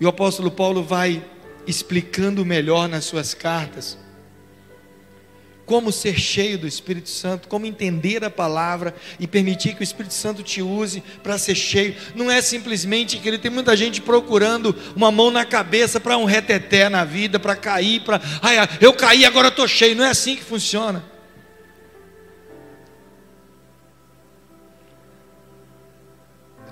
E 0.00 0.04
o 0.04 0.08
apóstolo 0.08 0.50
Paulo 0.50 0.82
vai 0.82 1.24
explicando 1.66 2.44
melhor 2.44 2.88
nas 2.88 3.04
suas 3.04 3.34
cartas 3.34 3.98
como 5.66 5.92
ser 5.92 6.18
cheio 6.18 6.56
do 6.56 6.66
Espírito 6.66 7.10
Santo, 7.10 7.48
como 7.48 7.66
entender 7.66 8.24
a 8.24 8.30
palavra 8.30 8.94
e 9.20 9.26
permitir 9.26 9.74
que 9.74 9.80
o 9.80 9.84
Espírito 9.84 10.14
Santo 10.14 10.42
te 10.42 10.62
use 10.62 11.02
para 11.22 11.36
ser 11.36 11.56
cheio. 11.56 11.96
Não 12.14 12.30
é 12.30 12.40
simplesmente 12.40 13.18
que 13.18 13.28
ele 13.28 13.36
tem 13.36 13.50
muita 13.50 13.76
gente 13.76 14.00
procurando 14.00 14.74
uma 14.94 15.10
mão 15.10 15.30
na 15.30 15.44
cabeça 15.44 16.00
para 16.00 16.16
um 16.16 16.24
reteté 16.24 16.88
na 16.88 17.04
vida, 17.04 17.38
para 17.38 17.56
cair, 17.56 18.00
para, 18.00 18.20
ai, 18.40 18.56
eu 18.80 18.94
caí, 18.94 19.24
agora 19.24 19.48
estou 19.48 19.66
cheio. 19.66 19.96
Não 19.96 20.04
é 20.04 20.10
assim 20.10 20.36
que 20.36 20.44
funciona. 20.44 21.04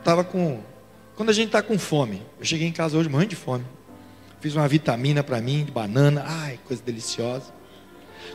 tava 0.05 0.23
com. 0.23 0.63
Quando 1.17 1.31
a 1.31 1.33
gente 1.33 1.47
está 1.47 1.63
com 1.63 1.79
fome, 1.79 2.23
eu 2.39 2.45
cheguei 2.45 2.69
em 2.69 2.73
casa 2.73 2.97
hoje 2.99 3.09
morrendo 3.09 3.31
de 3.31 3.37
fome. 3.37 3.65
Fiz 4.41 4.55
uma 4.55 4.69
vitamina 4.69 5.25
para 5.25 5.41
mim, 5.41 5.65
de 5.65 5.73
banana, 5.73 6.25
ai, 6.27 6.61
coisa 6.67 6.83
deliciosa. 6.83 7.53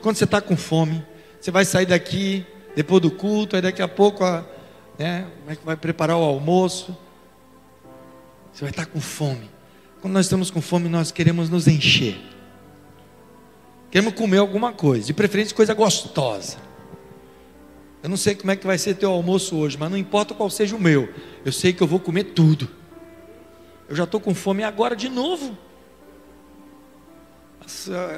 Quando 0.01 0.15
você 0.15 0.23
está 0.23 0.41
com 0.41 0.55
fome, 0.55 1.05
você 1.39 1.51
vai 1.51 1.65
sair 1.65 1.85
daqui 1.85 2.45
depois 2.75 3.01
do 3.01 3.11
culto, 3.11 3.55
aí 3.55 3.61
daqui 3.61 3.81
a 3.81 3.87
pouco 3.87 4.23
né, 4.97 5.27
vai 5.63 5.75
preparar 5.75 6.17
o 6.17 6.23
almoço. 6.23 6.97
Você 8.53 8.61
vai 8.61 8.69
estar 8.69 8.85
com 8.85 8.99
fome. 8.99 9.49
Quando 10.01 10.13
nós 10.13 10.25
estamos 10.25 10.49
com 10.49 10.61
fome, 10.61 10.89
nós 10.89 11.11
queremos 11.11 11.49
nos 11.49 11.67
encher. 11.67 12.17
Queremos 13.91 14.13
comer 14.13 14.37
alguma 14.37 14.71
coisa, 14.71 15.07
de 15.07 15.13
preferência 15.13 15.55
coisa 15.55 15.73
gostosa. 15.73 16.57
Eu 18.01 18.09
não 18.09 18.17
sei 18.17 18.35
como 18.35 18.51
é 18.51 18.55
que 18.55 18.65
vai 18.65 18.77
ser 18.77 18.95
teu 18.95 19.11
almoço 19.11 19.57
hoje, 19.57 19.77
mas 19.77 19.89
não 19.89 19.97
importa 19.97 20.33
qual 20.33 20.49
seja 20.49 20.75
o 20.75 20.79
meu. 20.79 21.09
Eu 21.43 21.51
sei 21.51 21.73
que 21.73 21.81
eu 21.81 21.87
vou 21.87 21.99
comer 21.99 22.25
tudo. 22.25 22.69
Eu 23.89 23.95
já 23.95 24.05
estou 24.05 24.21
com 24.21 24.33
fome 24.33 24.63
agora 24.63 24.95
de 24.95 25.09
novo. 25.09 25.57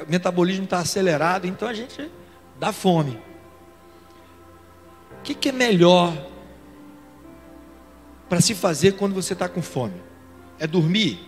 O 0.06 0.10
metabolismo 0.10 0.64
está 0.64 0.78
acelerado, 0.78 1.46
então 1.46 1.68
a 1.68 1.74
gente 1.74 2.10
dá 2.58 2.72
fome. 2.72 3.18
O 5.18 5.22
que, 5.22 5.34
que 5.34 5.50
é 5.50 5.52
melhor 5.52 6.16
para 8.28 8.40
se 8.40 8.54
fazer 8.54 8.92
quando 8.92 9.14
você 9.14 9.34
está 9.34 9.48
com 9.48 9.62
fome? 9.62 10.00
É 10.58 10.66
dormir? 10.66 11.20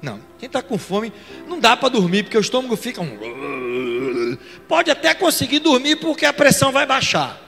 Não. 0.00 0.20
Quem 0.38 0.46
está 0.46 0.62
com 0.62 0.76
fome 0.76 1.12
não 1.46 1.60
dá 1.60 1.76
para 1.76 1.88
dormir 1.88 2.24
porque 2.24 2.36
o 2.36 2.40
estômago 2.40 2.76
fica 2.76 3.00
um. 3.00 4.36
Pode 4.68 4.90
até 4.90 5.14
conseguir 5.14 5.60
dormir 5.60 5.96
porque 5.96 6.26
a 6.26 6.32
pressão 6.32 6.72
vai 6.72 6.84
baixar. 6.84 7.40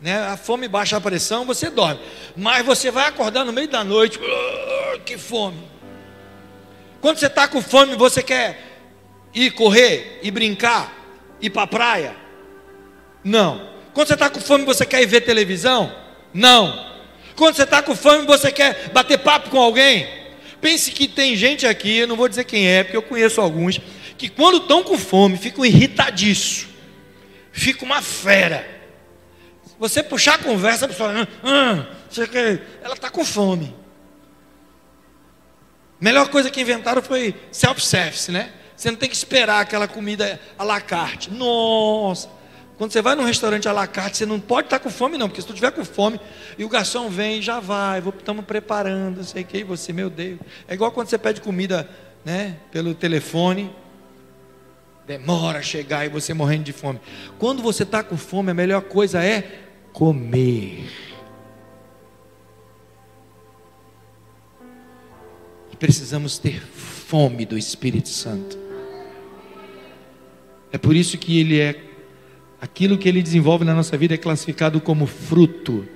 Né? 0.00 0.18
A 0.26 0.36
fome 0.36 0.68
baixa 0.68 0.96
a 0.96 1.00
pressão, 1.00 1.44
você 1.44 1.70
dorme. 1.70 2.00
Mas 2.36 2.64
você 2.64 2.90
vai 2.90 3.06
acordar 3.08 3.44
no 3.44 3.52
meio 3.52 3.68
da 3.68 3.84
noite. 3.84 4.18
Que 5.04 5.16
fome. 5.16 5.62
Quando 7.00 7.18
você 7.18 7.28
está 7.28 7.48
com 7.48 7.62
fome, 7.62 7.96
você 7.96 8.22
quer 8.22 8.77
ir 9.34 9.50
correr, 9.52 10.20
ir 10.22 10.30
brincar, 10.30 10.92
ir 11.40 11.50
para 11.50 11.62
a 11.62 11.66
praia? 11.66 12.16
Não. 13.22 13.68
Quando 13.92 14.08
você 14.08 14.14
está 14.14 14.30
com 14.30 14.40
fome, 14.40 14.64
você 14.64 14.86
quer 14.86 15.02
ir 15.02 15.06
ver 15.06 15.22
televisão? 15.22 15.92
Não. 16.32 16.86
Quando 17.34 17.56
você 17.56 17.62
está 17.62 17.82
com 17.82 17.94
fome, 17.94 18.26
você 18.26 18.50
quer 18.50 18.90
bater 18.90 19.18
papo 19.18 19.50
com 19.50 19.58
alguém? 19.58 20.08
Pense 20.60 20.90
que 20.90 21.06
tem 21.06 21.36
gente 21.36 21.66
aqui, 21.66 21.98
eu 21.98 22.06
não 22.06 22.16
vou 22.16 22.28
dizer 22.28 22.44
quem 22.44 22.66
é, 22.66 22.82
porque 22.82 22.96
eu 22.96 23.02
conheço 23.02 23.40
alguns, 23.40 23.80
que 24.16 24.28
quando 24.28 24.58
estão 24.58 24.82
com 24.82 24.98
fome, 24.98 25.38
ficam 25.38 25.64
irritadiços, 25.64 26.66
fica 27.52 27.84
uma 27.84 28.02
fera. 28.02 28.66
Você 29.78 30.02
puxar 30.02 30.34
a 30.34 30.38
conversa, 30.38 30.86
a 30.86 30.88
pessoa, 30.88 31.28
ah, 31.44 31.86
ah, 31.86 31.86
ela 32.82 32.94
está 32.94 33.08
com 33.08 33.24
fome. 33.24 33.72
Melhor 36.00 36.28
coisa 36.28 36.50
que 36.50 36.60
inventaram 36.60 37.02
foi 37.02 37.34
self-service, 37.52 38.30
né? 38.30 38.52
Você 38.78 38.92
não 38.92 38.96
tem 38.96 39.08
que 39.08 39.16
esperar 39.16 39.60
aquela 39.60 39.88
comida 39.88 40.40
à 40.56 40.62
la 40.62 40.80
carte. 40.80 41.32
Nossa, 41.32 42.30
quando 42.76 42.92
você 42.92 43.02
vai 43.02 43.16
num 43.16 43.24
restaurante 43.24 43.68
à 43.68 43.72
la 43.72 43.88
carte, 43.88 44.18
você 44.18 44.24
não 44.24 44.38
pode 44.38 44.68
estar 44.68 44.78
com 44.78 44.88
fome, 44.88 45.18
não, 45.18 45.28
porque 45.28 45.42
se 45.42 45.48
tu 45.48 45.52
tiver 45.52 45.72
com 45.72 45.84
fome 45.84 46.20
e 46.56 46.64
o 46.64 46.68
garçom 46.68 47.08
vem, 47.08 47.42
já 47.42 47.58
vai, 47.58 47.98
estamos 47.98 48.44
preparando, 48.44 49.16
não 49.16 49.24
sei 49.24 49.42
o 49.42 49.44
que, 49.44 49.58
e 49.58 49.64
você, 49.64 49.92
meu 49.92 50.08
Deus. 50.08 50.38
É 50.68 50.74
igual 50.74 50.92
quando 50.92 51.08
você 51.08 51.18
pede 51.18 51.40
comida 51.40 51.90
né, 52.24 52.56
pelo 52.70 52.94
telefone, 52.94 53.74
demora 55.08 55.58
a 55.58 55.62
chegar 55.62 56.06
e 56.06 56.08
você 56.08 56.32
morrendo 56.32 56.62
de 56.62 56.72
fome. 56.72 57.00
Quando 57.36 57.60
você 57.60 57.82
está 57.82 58.04
com 58.04 58.16
fome, 58.16 58.52
a 58.52 58.54
melhor 58.54 58.82
coisa 58.82 59.24
é 59.24 59.60
comer. 59.92 60.88
E 65.72 65.76
precisamos 65.76 66.38
ter 66.38 66.60
fome 66.62 67.44
do 67.44 67.58
Espírito 67.58 68.08
Santo. 68.08 68.67
É 70.72 70.78
por 70.78 70.94
isso 70.94 71.16
que 71.16 71.40
ele 71.40 71.58
é 71.58 71.84
aquilo 72.60 72.98
que 72.98 73.08
ele 73.08 73.22
desenvolve 73.22 73.64
na 73.64 73.74
nossa 73.74 73.96
vida 73.96 74.14
é 74.14 74.18
classificado 74.18 74.80
como 74.80 75.06
fruto. 75.06 75.86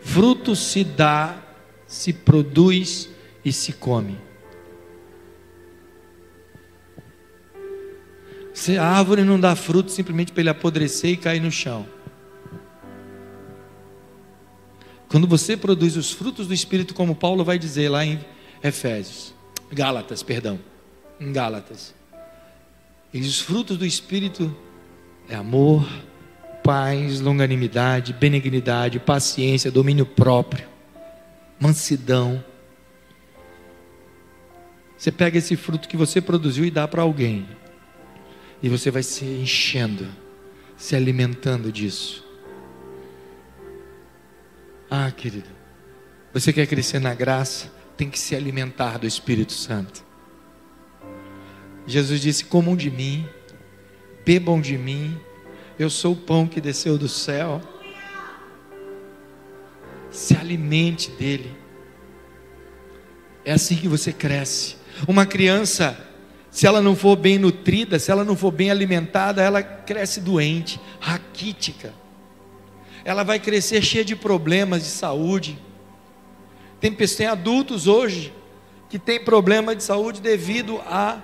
Fruto 0.00 0.56
se 0.56 0.82
dá, 0.82 1.42
se 1.86 2.12
produz 2.12 3.08
e 3.44 3.52
se 3.52 3.72
come. 3.72 4.16
Se 8.54 8.76
a 8.76 8.84
árvore 8.84 9.24
não 9.24 9.38
dá 9.38 9.54
fruto 9.54 9.90
simplesmente 9.90 10.32
para 10.32 10.40
ele 10.40 10.50
apodrecer 10.50 11.10
e 11.10 11.16
cair 11.16 11.40
no 11.40 11.50
chão. 11.50 11.86
Quando 15.08 15.26
você 15.26 15.56
produz 15.56 15.96
os 15.96 16.12
frutos 16.12 16.46
do 16.46 16.54
Espírito, 16.54 16.94
como 16.94 17.16
Paulo 17.16 17.44
vai 17.44 17.58
dizer 17.58 17.88
lá 17.88 18.04
em 18.04 18.24
Efésios, 18.62 19.34
Gálatas, 19.72 20.22
perdão, 20.22 20.58
em 21.18 21.32
Gálatas. 21.32 21.94
E 23.12 23.20
os 23.20 23.40
frutos 23.40 23.76
do 23.76 23.84
Espírito 23.84 24.54
é 25.28 25.34
amor, 25.34 25.88
paz, 26.62 27.20
longanimidade, 27.20 28.12
benignidade, 28.12 29.00
paciência, 29.00 29.70
domínio 29.70 30.06
próprio, 30.06 30.68
mansidão. 31.58 32.44
Você 34.96 35.10
pega 35.10 35.38
esse 35.38 35.56
fruto 35.56 35.88
que 35.88 35.96
você 35.96 36.20
produziu 36.20 36.64
e 36.64 36.70
dá 36.70 36.86
para 36.86 37.02
alguém, 37.02 37.48
e 38.62 38.68
você 38.68 38.90
vai 38.90 39.02
se 39.02 39.24
enchendo, 39.24 40.06
se 40.76 40.94
alimentando 40.94 41.72
disso. 41.72 42.24
Ah, 44.88 45.10
querido, 45.10 45.48
você 46.32 46.52
quer 46.52 46.66
crescer 46.66 47.00
na 47.00 47.14
graça, 47.14 47.72
tem 47.96 48.08
que 48.08 48.18
se 48.18 48.36
alimentar 48.36 48.98
do 48.98 49.06
Espírito 49.06 49.52
Santo. 49.52 50.09
Jesus 51.86 52.20
disse: 52.20 52.44
Comam 52.44 52.76
de 52.76 52.90
mim 52.90 53.28
bebam 54.24 54.60
de 54.60 54.76
mim, 54.76 55.18
eu 55.78 55.88
sou 55.90 56.12
o 56.12 56.16
pão 56.16 56.46
que 56.46 56.60
desceu 56.60 56.98
do 56.98 57.08
céu. 57.08 57.60
Se 60.10 60.36
alimente 60.36 61.10
dele. 61.10 61.56
É 63.44 63.52
assim 63.52 63.76
que 63.76 63.88
você 63.88 64.12
cresce. 64.12 64.76
Uma 65.08 65.24
criança, 65.24 65.98
se 66.50 66.66
ela 66.66 66.80
não 66.80 66.94
for 66.94 67.16
bem 67.16 67.38
nutrida, 67.38 67.98
se 67.98 68.10
ela 68.10 68.24
não 68.24 68.36
for 68.36 68.50
bem 68.50 68.70
alimentada, 68.70 69.42
ela 69.42 69.62
cresce 69.62 70.20
doente, 70.20 70.80
raquítica. 71.00 71.94
Ela 73.04 73.24
vai 73.24 73.40
crescer 73.40 73.82
cheia 73.82 74.04
de 74.04 74.14
problemas 74.14 74.82
de 74.82 74.90
saúde. 74.90 75.58
Tem, 76.80 76.92
tem 76.92 77.26
adultos 77.26 77.86
hoje 77.86 78.32
que 78.88 78.98
têm 78.98 79.24
problema 79.24 79.74
de 79.74 79.82
saúde 79.82 80.20
devido 80.20 80.80
a 80.86 81.20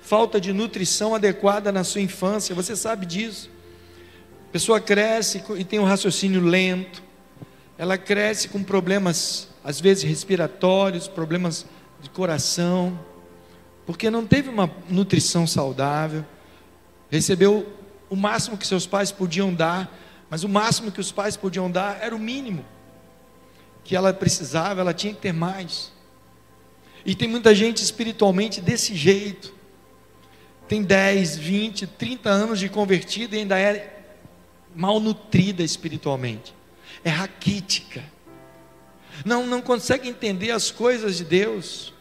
falta 0.00 0.40
de 0.40 0.52
nutrição 0.52 1.14
adequada 1.14 1.70
na 1.70 1.84
sua 1.84 2.00
infância, 2.00 2.54
você 2.54 2.74
sabe 2.74 3.06
disso. 3.06 3.50
A 4.48 4.52
pessoa 4.52 4.80
cresce 4.80 5.42
e 5.56 5.64
tem 5.64 5.78
um 5.78 5.84
raciocínio 5.84 6.40
lento, 6.40 7.02
ela 7.78 7.96
cresce 7.96 8.48
com 8.48 8.62
problemas, 8.62 9.48
às 9.62 9.80
vezes 9.80 10.02
respiratórios, 10.02 11.06
problemas 11.06 11.64
de 12.00 12.10
coração, 12.10 12.98
porque 13.86 14.10
não 14.10 14.26
teve 14.26 14.48
uma 14.48 14.70
nutrição 14.88 15.46
saudável, 15.46 16.24
recebeu 17.08 17.66
o 18.08 18.16
máximo 18.16 18.56
que 18.56 18.66
seus 18.66 18.86
pais 18.86 19.12
podiam 19.12 19.54
dar, 19.54 19.96
mas 20.28 20.42
o 20.44 20.48
máximo 20.48 20.90
que 20.90 21.00
os 21.00 21.12
pais 21.12 21.36
podiam 21.36 21.70
dar 21.70 21.98
era 22.02 22.14
o 22.14 22.18
mínimo 22.18 22.64
que 23.84 23.96
ela 23.96 24.12
precisava, 24.12 24.80
ela 24.80 24.94
tinha 24.94 25.14
que 25.14 25.20
ter 25.20 25.32
mais. 25.32 25.92
E 27.04 27.14
tem 27.14 27.28
muita 27.28 27.54
gente 27.54 27.82
espiritualmente 27.82 28.60
desse 28.60 28.94
jeito 28.94 29.59
tem 30.70 30.84
10, 30.84 31.36
20, 31.36 31.84
30 31.84 32.30
anos 32.30 32.60
de 32.60 32.68
convertido 32.68 33.34
e 33.34 33.40
ainda 33.40 33.58
é 33.58 34.04
malnutrida 34.72 35.64
espiritualmente. 35.64 36.54
É 37.04 37.10
raquítica. 37.10 38.04
Não, 39.24 39.44
não 39.44 39.60
consegue 39.60 40.08
entender 40.08 40.52
as 40.52 40.70
coisas 40.70 41.16
de 41.16 41.24
Deus. 41.24 41.92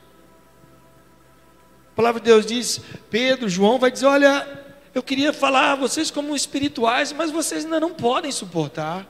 A 1.93 1.95
palavra 1.95 2.21
de 2.21 2.27
Deus 2.27 2.45
diz, 2.45 2.79
Pedro, 3.09 3.49
João 3.49 3.79
vai 3.79 3.89
dizer: 3.89 4.05
Olha, 4.05 4.47
eu 4.93 5.01
queria 5.01 5.33
falar 5.33 5.71
a 5.71 5.75
vocês 5.75 6.11
como 6.11 6.35
espirituais, 6.35 7.11
mas 7.11 7.31
vocês 7.31 7.65
ainda 7.65 7.79
não 7.79 7.95
podem 7.95 8.31
suportar. 8.31 9.07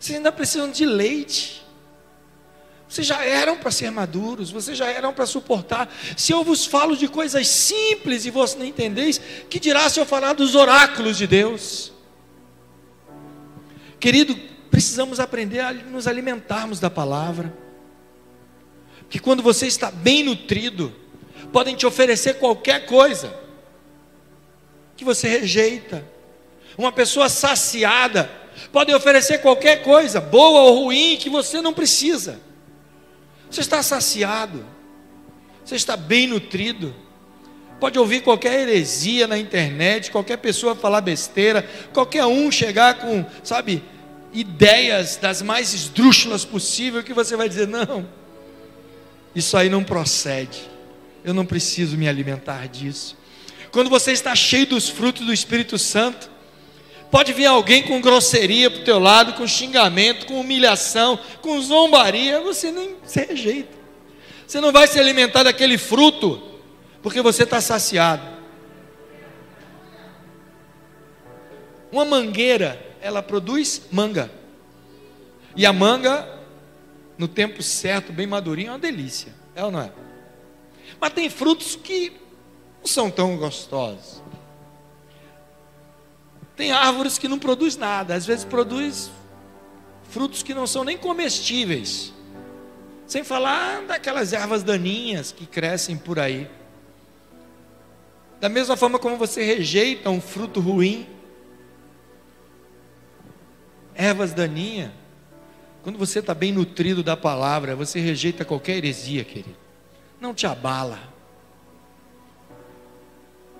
Vocês 0.00 0.16
ainda 0.16 0.32
precisam 0.32 0.70
de 0.70 0.86
leite. 0.86 1.61
Vocês 2.92 3.06
já 3.06 3.24
eram 3.24 3.56
para 3.56 3.70
ser 3.70 3.90
maduros, 3.90 4.50
vocês 4.50 4.76
já 4.76 4.86
eram 4.86 5.14
para 5.14 5.24
suportar. 5.24 5.90
Se 6.14 6.30
eu 6.30 6.44
vos 6.44 6.66
falo 6.66 6.94
de 6.94 7.08
coisas 7.08 7.48
simples 7.48 8.26
e 8.26 8.30
vós 8.30 8.54
não 8.54 8.66
entendeis, 8.66 9.18
que 9.48 9.58
dirá 9.58 9.88
se 9.88 9.98
eu 9.98 10.04
falar 10.04 10.34
dos 10.34 10.54
oráculos 10.54 11.16
de 11.16 11.26
Deus? 11.26 11.90
Querido, 13.98 14.38
precisamos 14.70 15.20
aprender 15.20 15.60
a 15.60 15.72
nos 15.72 16.06
alimentarmos 16.06 16.80
da 16.80 16.90
palavra. 16.90 17.56
Que 19.08 19.18
quando 19.18 19.42
você 19.42 19.66
está 19.66 19.90
bem 19.90 20.22
nutrido, 20.22 20.94
podem 21.50 21.74
te 21.74 21.86
oferecer 21.86 22.34
qualquer 22.34 22.84
coisa 22.84 23.34
que 24.98 25.02
você 25.02 25.28
rejeita. 25.28 26.04
Uma 26.76 26.92
pessoa 26.92 27.30
saciada 27.30 28.30
pode 28.70 28.94
oferecer 28.94 29.38
qualquer 29.38 29.82
coisa, 29.82 30.20
boa 30.20 30.60
ou 30.64 30.84
ruim, 30.84 31.16
que 31.16 31.30
você 31.30 31.62
não 31.62 31.72
precisa 31.72 32.51
Você 33.52 33.60
está 33.60 33.82
saciado. 33.82 34.64
Você 35.62 35.76
está 35.76 35.94
bem 35.94 36.26
nutrido. 36.26 36.94
Pode 37.78 37.98
ouvir 37.98 38.22
qualquer 38.22 38.60
heresia 38.60 39.26
na 39.28 39.36
internet, 39.36 40.10
qualquer 40.10 40.38
pessoa 40.38 40.74
falar 40.74 41.02
besteira, 41.02 41.68
qualquer 41.92 42.24
um 42.24 42.50
chegar 42.50 42.94
com, 42.94 43.26
sabe, 43.44 43.84
ideias 44.32 45.16
das 45.16 45.42
mais 45.42 45.74
esdrúxulas 45.74 46.44
possível 46.46 47.02
que 47.02 47.12
você 47.12 47.36
vai 47.36 47.46
dizer: 47.46 47.68
não, 47.68 48.08
isso 49.34 49.54
aí 49.56 49.68
não 49.68 49.84
procede. 49.84 50.70
Eu 51.22 51.34
não 51.34 51.44
preciso 51.44 51.96
me 51.98 52.08
alimentar 52.08 52.66
disso. 52.68 53.18
Quando 53.70 53.90
você 53.90 54.12
está 54.12 54.34
cheio 54.34 54.66
dos 54.66 54.88
frutos 54.88 55.26
do 55.26 55.32
Espírito 55.32 55.78
Santo, 55.78 56.30
pode 57.12 57.34
vir 57.34 57.44
alguém 57.44 57.82
com 57.82 58.00
grosseria 58.00 58.70
para 58.70 58.80
o 58.80 58.84
teu 58.84 58.98
lado, 58.98 59.34
com 59.34 59.46
xingamento, 59.46 60.24
com 60.24 60.40
humilhação, 60.40 61.18
com 61.42 61.60
zombaria, 61.60 62.40
você 62.40 62.72
nem 62.72 62.96
se 63.04 63.26
rejeita. 63.26 63.76
Você 64.46 64.62
não 64.62 64.72
vai 64.72 64.86
se 64.86 64.98
alimentar 64.98 65.42
daquele 65.42 65.76
fruto, 65.76 66.42
porque 67.02 67.20
você 67.20 67.42
está 67.42 67.60
saciado. 67.60 68.26
Uma 71.92 72.06
mangueira, 72.06 72.82
ela 73.02 73.22
produz 73.22 73.82
manga. 73.92 74.32
E 75.54 75.66
a 75.66 75.72
manga, 75.72 76.26
no 77.18 77.28
tempo 77.28 77.62
certo, 77.62 78.10
bem 78.10 78.26
madurinha, 78.26 78.68
é 78.68 78.72
uma 78.72 78.78
delícia. 78.78 79.34
É 79.54 79.62
ou 79.62 79.70
não 79.70 79.82
é? 79.82 79.92
Mas 80.98 81.12
tem 81.12 81.28
frutos 81.28 81.76
que 81.76 82.10
não 82.80 82.86
são 82.86 83.10
tão 83.10 83.36
gostosos. 83.36 84.21
Tem 86.56 86.72
árvores 86.72 87.18
que 87.18 87.28
não 87.28 87.38
produz 87.38 87.76
nada, 87.76 88.14
às 88.14 88.26
vezes 88.26 88.44
produz 88.44 89.10
frutos 90.10 90.42
que 90.42 90.52
não 90.52 90.66
são 90.66 90.84
nem 90.84 90.98
comestíveis. 90.98 92.12
Sem 93.06 93.24
falar 93.24 93.82
daquelas 93.82 94.32
ervas 94.32 94.62
daninhas 94.62 95.32
que 95.32 95.46
crescem 95.46 95.96
por 95.96 96.18
aí. 96.18 96.48
Da 98.40 98.48
mesma 98.48 98.76
forma 98.76 98.98
como 98.98 99.16
você 99.16 99.42
rejeita 99.42 100.10
um 100.10 100.20
fruto 100.20 100.60
ruim, 100.60 101.06
ervas 103.94 104.32
daninhas, 104.32 104.90
quando 105.82 105.98
você 105.98 106.20
está 106.20 106.34
bem 106.34 106.52
nutrido 106.52 107.02
da 107.02 107.16
palavra, 107.16 107.74
você 107.74 108.00
rejeita 108.00 108.44
qualquer 108.44 108.76
heresia, 108.76 109.24
querido. 109.24 109.56
Não 110.20 110.32
te 110.32 110.46
abala. 110.46 111.11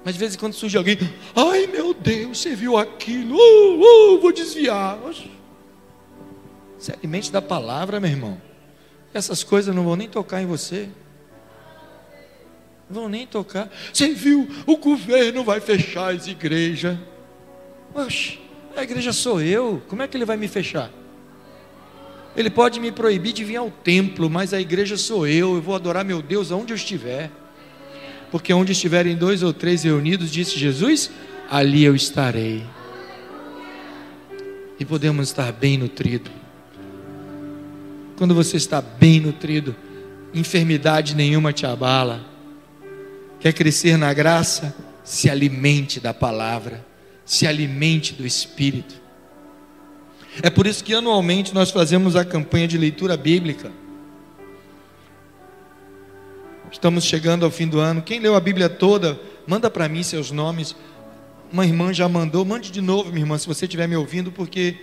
Mas 0.04 0.14
de 0.14 0.20
vez 0.20 0.34
em 0.34 0.38
quando 0.38 0.54
surge 0.54 0.76
alguém, 0.76 0.98
ai 1.34 1.66
meu 1.66 1.94
Deus, 1.94 2.38
você 2.38 2.54
viu 2.54 2.76
aquilo, 2.76 3.36
uh, 3.36 4.14
uh, 4.14 4.20
vou 4.20 4.32
desviar. 4.32 4.98
Se 6.78 6.92
alimente 6.92 7.30
da 7.30 7.40
palavra, 7.40 8.00
meu 8.00 8.10
irmão. 8.10 8.42
Essas 9.14 9.44
coisas 9.44 9.74
não 9.74 9.84
vão 9.84 9.94
nem 9.94 10.08
tocar 10.08 10.42
em 10.42 10.46
você. 10.46 10.88
Não 12.90 13.02
vão 13.02 13.08
nem 13.08 13.26
tocar. 13.26 13.70
Você 13.92 14.12
viu, 14.12 14.48
o 14.66 14.76
governo 14.76 15.44
vai 15.44 15.60
fechar 15.60 16.12
as 16.12 16.26
igrejas. 16.26 16.98
Oxe, 17.94 18.40
a 18.76 18.82
igreja 18.82 19.12
sou 19.12 19.40
eu. 19.40 19.82
Como 19.86 20.02
é 20.02 20.08
que 20.08 20.16
ele 20.16 20.24
vai 20.24 20.36
me 20.36 20.48
fechar? 20.48 20.90
Ele 22.34 22.48
pode 22.50 22.80
me 22.80 22.90
proibir 22.90 23.32
de 23.32 23.44
vir 23.44 23.56
ao 23.56 23.70
templo, 23.70 24.28
mas 24.28 24.52
a 24.52 24.60
igreja 24.60 24.96
sou 24.96 25.26
eu. 25.26 25.54
Eu 25.54 25.62
vou 25.62 25.74
adorar 25.74 26.04
meu 26.04 26.20
Deus 26.22 26.50
aonde 26.50 26.72
eu 26.72 26.76
estiver. 26.76 27.30
Porque 28.32 28.52
onde 28.52 28.72
estiverem 28.72 29.14
dois 29.14 29.44
ou 29.44 29.52
três 29.52 29.84
reunidos, 29.84 30.32
disse 30.32 30.58
Jesus, 30.58 31.08
ali 31.48 31.84
eu 31.84 31.94
estarei. 31.94 32.64
E 34.80 34.84
podemos 34.84 35.28
estar 35.28 35.52
bem 35.52 35.78
nutridos 35.78 36.42
quando 38.22 38.36
você 38.36 38.56
está 38.56 38.80
bem 38.80 39.18
nutrido, 39.18 39.74
enfermidade 40.32 41.16
nenhuma 41.16 41.52
te 41.52 41.66
abala. 41.66 42.24
Quer 43.40 43.52
crescer 43.52 43.96
na 43.96 44.12
graça? 44.12 44.76
Se 45.02 45.28
alimente 45.28 45.98
da 45.98 46.14
palavra, 46.14 46.86
se 47.24 47.48
alimente 47.48 48.14
do 48.14 48.24
Espírito. 48.24 48.94
É 50.40 50.48
por 50.48 50.68
isso 50.68 50.84
que 50.84 50.94
anualmente 50.94 51.52
nós 51.52 51.72
fazemos 51.72 52.14
a 52.14 52.24
campanha 52.24 52.68
de 52.68 52.78
leitura 52.78 53.16
bíblica. 53.16 53.72
Estamos 56.72 57.04
chegando 57.04 57.44
ao 57.44 57.50
fim 57.50 57.68
do 57.68 57.78
ano. 57.78 58.00
Quem 58.00 58.18
leu 58.18 58.34
a 58.34 58.40
Bíblia 58.40 58.66
toda, 58.66 59.20
manda 59.46 59.70
para 59.70 59.88
mim 59.90 60.02
seus 60.02 60.30
nomes. 60.30 60.74
Uma 61.52 61.66
irmã 61.66 61.92
já 61.92 62.08
mandou, 62.08 62.46
mande 62.46 62.72
de 62.72 62.80
novo, 62.80 63.10
minha 63.10 63.22
irmã, 63.22 63.36
se 63.36 63.46
você 63.46 63.66
estiver 63.66 63.86
me 63.86 63.94
ouvindo, 63.94 64.32
porque 64.32 64.76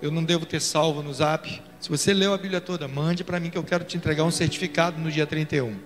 eu 0.00 0.08
não 0.10 0.22
devo 0.22 0.46
ter 0.46 0.60
salvo 0.60 1.02
no 1.02 1.12
zap. 1.12 1.60
Se 1.80 1.88
você 1.88 2.14
leu 2.14 2.32
a 2.32 2.38
Bíblia 2.38 2.60
toda, 2.60 2.86
mande 2.86 3.24
para 3.24 3.40
mim 3.40 3.50
que 3.50 3.58
eu 3.58 3.64
quero 3.64 3.82
te 3.82 3.96
entregar 3.96 4.22
um 4.22 4.30
certificado 4.30 5.00
no 5.00 5.10
dia 5.10 5.26
31. 5.26 5.76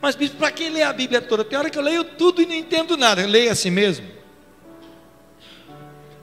Mas, 0.00 0.14
bispo, 0.14 0.36
para 0.36 0.52
quem 0.52 0.70
lê 0.70 0.82
a 0.82 0.92
Bíblia 0.92 1.20
toda? 1.20 1.44
Tem 1.44 1.58
hora 1.58 1.68
que 1.68 1.76
eu 1.76 1.82
leio 1.82 2.04
tudo 2.04 2.40
e 2.40 2.46
não 2.46 2.54
entendo 2.54 2.96
nada. 2.96 3.26
Leia 3.26 3.50
assim 3.50 3.70
mesmo. 3.70 4.06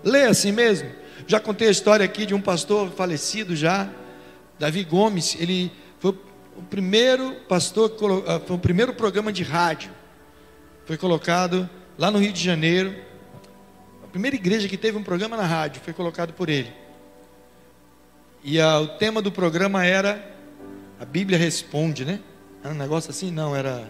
Leia 0.02 0.30
assim 0.30 0.54
mesmo. 0.54 0.90
Já 1.28 1.42
contei 1.42 1.68
a 1.68 1.72
história 1.72 2.06
aqui 2.06 2.26
de 2.26 2.34
um 2.34 2.42
pastor 2.42 2.90
falecido 2.92 3.54
já, 3.54 3.90
Davi 4.58 4.86
Gomes. 4.86 5.36
Ele 5.38 5.70
foi 6.00 6.16
o 6.58 6.62
primeiro 6.62 7.36
pastor, 7.48 7.92
ah, 8.28 8.40
foi 8.40 8.56
o 8.56 8.60
primeiro 8.60 8.94
programa 8.94 9.32
de 9.32 9.44
rádio. 9.44 9.92
Foi 10.86 10.98
colocado 10.98 11.70
lá 11.98 12.12
no 12.12 12.20
Rio 12.20 12.34
de 12.34 12.44
Janeiro. 12.44 12.96
A 14.04 14.08
primeira 14.08 14.36
igreja 14.36 14.68
que 14.68 14.78
teve 14.78 14.98
um 14.98 15.04
programa 15.04 15.38
na 15.38 15.46
rádio 15.46 15.82
foi 15.84 15.94
colocado 15.94 16.34
por 16.34 16.50
ele. 16.50 16.72
E 18.44 18.60
a, 18.60 18.80
o 18.80 18.88
tema 18.98 19.22
do 19.22 19.32
programa 19.32 19.86
era 19.86 20.36
A 21.00 21.06
Bíblia 21.06 21.38
Responde, 21.38 22.04
né? 22.04 22.20
Era 22.64 22.74
um 22.74 22.78
negócio 22.78 23.10
assim? 23.10 23.32
Não, 23.32 23.56
era. 23.56 23.90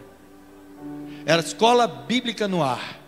Era 1.25 1.41
Escola 1.41 1.87
Bíblica 1.87 2.47
no 2.47 2.63
Ar. 2.63 2.99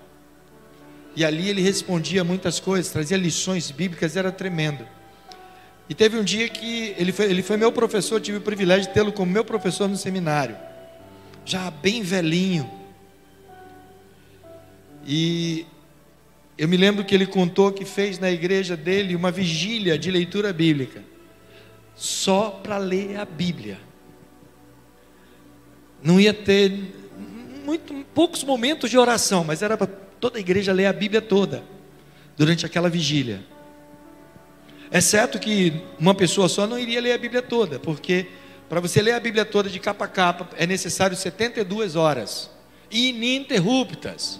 E 1.15 1.23
ali 1.23 1.49
ele 1.49 1.61
respondia 1.61 2.23
muitas 2.23 2.59
coisas, 2.59 2.91
trazia 2.91 3.15
lições 3.15 3.71
bíblicas, 3.71 4.17
era 4.17 4.31
tremendo. 4.31 4.85
E 5.87 5.93
teve 5.93 6.17
um 6.17 6.23
dia 6.23 6.49
que 6.49 6.95
ele 6.97 7.11
foi, 7.11 7.25
ele 7.25 7.43
foi 7.43 7.57
meu 7.57 7.71
professor, 7.71 8.19
tive 8.19 8.39
o 8.39 8.41
privilégio 8.41 8.87
de 8.87 8.93
tê-lo 8.93 9.11
como 9.11 9.31
meu 9.31 9.45
professor 9.45 9.87
no 9.87 9.95
seminário, 9.95 10.57
já 11.45 11.69
bem 11.69 12.01
velhinho. 12.01 12.69
E 15.05 15.65
eu 16.57 16.67
me 16.67 16.75
lembro 16.75 17.05
que 17.05 17.13
ele 17.13 17.27
contou 17.27 17.71
que 17.71 17.85
fez 17.85 18.17
na 18.17 18.31
igreja 18.31 18.75
dele 18.75 19.15
uma 19.15 19.29
vigília 19.29 19.97
de 19.97 20.09
leitura 20.09 20.51
bíblica 20.51 21.03
só 21.95 22.49
para 22.49 22.77
ler 22.77 23.17
a 23.17 23.25
Bíblia. 23.25 23.79
Não 26.03 26.19
ia 26.19 26.33
ter 26.33 26.71
muito, 27.63 27.93
poucos 28.13 28.43
momentos 28.43 28.89
de 28.89 28.97
oração, 28.97 29.43
mas 29.43 29.61
era 29.61 29.77
para 29.77 29.87
toda 29.87 30.37
a 30.37 30.41
igreja 30.41 30.73
ler 30.73 30.87
a 30.87 30.93
Bíblia 30.93 31.21
toda 31.21 31.63
durante 32.37 32.65
aquela 32.65 32.89
vigília. 32.89 33.41
É 34.91 35.01
certo 35.01 35.39
que 35.39 35.81
uma 35.99 36.13
pessoa 36.13 36.47
só 36.47 36.67
não 36.67 36.77
iria 36.77 37.01
ler 37.01 37.13
a 37.13 37.17
Bíblia 37.17 37.41
toda, 37.41 37.79
porque 37.79 38.27
para 38.69 38.79
você 38.79 39.01
ler 39.01 39.13
a 39.13 39.19
Bíblia 39.19 39.45
toda 39.45 39.69
de 39.69 39.79
capa 39.79 40.05
a 40.05 40.07
capa 40.07 40.49
é 40.57 40.65
necessário 40.65 41.15
72 41.15 41.95
horas 41.95 42.49
ininterruptas. 42.91 44.39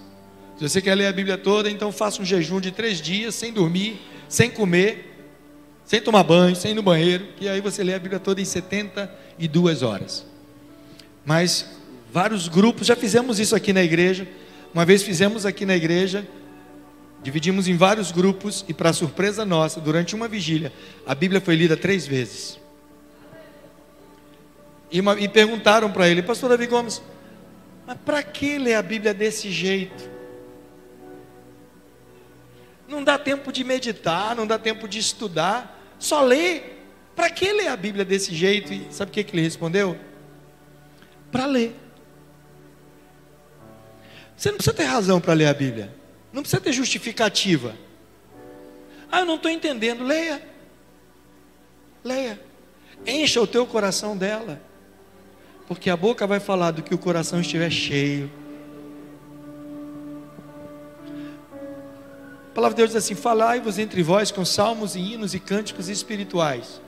Se 0.58 0.70
você 0.70 0.82
quer 0.82 0.96
ler 0.96 1.08
a 1.08 1.12
Bíblia 1.12 1.38
toda, 1.38 1.70
então 1.70 1.92
faça 1.92 2.22
um 2.22 2.26
jejum 2.26 2.62
de 2.62 2.72
três 2.72 3.02
dias, 3.02 3.36
sem 3.36 3.52
dormir, 3.52 4.00
sem 4.30 4.50
comer, 4.50 5.14
sem 5.84 6.02
tomar 6.02 6.24
banho, 6.24 6.56
sem 6.56 6.72
ir 6.72 6.74
no 6.74 6.82
banheiro, 6.82 7.28
e 7.40 7.50
aí 7.50 7.60
você 7.60 7.84
lê 7.84 7.94
a 7.94 8.00
Bíblia 8.00 8.20
toda 8.20 8.42
em 8.42 8.46
72 8.46 9.84
horas. 9.84 10.26
Mas 11.26 11.66
vários 12.12 12.48
grupos, 12.48 12.88
já 12.88 12.96
fizemos 12.96 13.40
isso 13.40 13.56
aqui 13.56 13.74
na 13.74 13.84
igreja. 13.84 14.28
Uma 14.74 14.86
vez 14.86 15.04
fizemos 15.04 15.46
aqui 15.46 15.66
na 15.66 15.76
igreja, 15.76 16.26
dividimos 17.26 17.68
em 17.68 17.76
vários 17.76 18.12
grupos, 18.12 18.64
e 18.68 18.74
para 18.74 18.94
surpresa 18.94 19.44
nossa, 19.44 19.82
durante 19.82 20.14
uma 20.14 20.28
vigília, 20.28 20.72
a 21.08 21.16
Bíblia 21.16 21.42
foi 21.42 21.56
lida 21.56 21.76
três 21.76 22.06
vezes. 22.06 22.60
E, 24.92 25.00
uma, 25.00 25.20
e 25.20 25.28
perguntaram 25.28 25.92
para 25.92 26.08
ele, 26.08 26.22
pastor 26.22 26.52
Davi 26.52 26.68
Gomes, 26.68 27.02
mas 27.88 27.98
para 28.06 28.22
que 28.22 28.60
ler 28.60 28.76
a 28.76 28.82
Bíblia 28.84 29.12
desse 29.12 29.50
jeito? 29.50 30.08
Não 32.88 33.04
dá 33.04 33.18
tempo 33.18 33.52
de 33.52 33.64
meditar, 33.64 34.36
não 34.36 34.46
dá 34.46 34.60
tempo 34.60 34.88
de 34.88 35.00
estudar. 35.00 35.84
Só 35.98 36.22
lê. 36.22 36.62
Para 37.16 37.32
que 37.32 37.52
ler 37.52 37.70
a 37.70 37.76
Bíblia 37.76 38.06
desse 38.06 38.36
jeito? 38.36 38.72
E 38.72 38.86
sabe 38.92 39.10
o 39.10 39.14
que, 39.14 39.24
que 39.24 39.36
ele 39.36 39.42
respondeu? 39.42 39.98
Para 41.32 41.48
ler. 41.48 41.76
Você 44.38 44.50
não 44.50 44.58
precisa 44.58 44.76
ter 44.76 44.84
razão 44.84 45.20
para 45.20 45.34
ler 45.34 45.48
a 45.48 45.54
Bíblia. 45.54 46.05
Não 46.36 46.42
precisa 46.42 46.62
ter 46.62 46.74
justificativa. 46.74 47.74
Ah, 49.10 49.22
eu 49.22 49.26
não 49.26 49.36
estou 49.36 49.50
entendendo. 49.50 50.04
Leia. 50.04 50.46
Leia. 52.04 52.38
Encha 53.08 53.42
o 53.42 53.48
teu 53.48 53.66
coração 53.66 54.18
dela. 54.18 54.62
Porque 55.66 55.90
a 55.90 55.96
boca 55.96 56.28
vai 56.28 56.42
falar 56.42 56.72
do 56.72 56.84
que 56.84 56.94
o 56.94 56.98
coração 56.98 57.40
estiver 57.40 57.72
cheio. 57.72 58.30
A 62.50 62.54
palavra 62.54 62.76
de 62.76 62.82
Deus 62.82 62.90
diz 62.90 62.98
assim: 62.98 63.16
Falai-vos 63.16 63.80
entre 63.80 64.04
vós 64.04 64.30
com 64.30 64.44
salmos 64.44 64.98
e 64.98 65.00
hinos 65.00 65.34
e 65.34 65.40
cânticos 65.40 65.88
espirituais. 65.88 66.82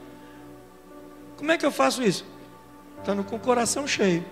Como 1.37 1.53
é 1.53 1.57
que 1.57 1.65
eu 1.65 1.71
faço 1.71 2.03
isso? 2.03 2.25
estando 2.99 3.23
com 3.23 3.37
o 3.37 3.39
coração 3.39 3.87
cheio. 3.87 4.25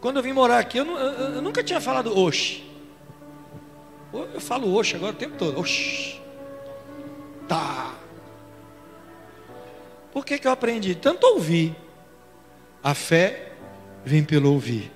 Quando 0.00 0.18
eu 0.18 0.22
vim 0.22 0.32
morar 0.32 0.60
aqui, 0.60 0.78
eu, 0.78 0.86
eu, 0.86 1.34
eu 1.34 1.42
nunca 1.42 1.64
tinha 1.64 1.80
falado 1.80 2.16
oxe. 2.16 2.68
Eu 4.12 4.40
falo 4.40 4.72
oxe 4.74 4.96
agora 4.96 5.12
o 5.12 5.16
tempo 5.16 5.36
todo. 5.36 5.60
Oxe. 5.60 6.20
Tá. 7.46 7.94
Por 10.12 10.24
que, 10.24 10.38
que 10.38 10.46
eu 10.46 10.52
aprendi? 10.52 10.94
Tanto 10.94 11.26
ouvir. 11.26 11.76
A 12.82 12.94
fé 12.94 13.52
vem 14.04 14.24
pelo 14.24 14.52
ouvir. 14.52 14.90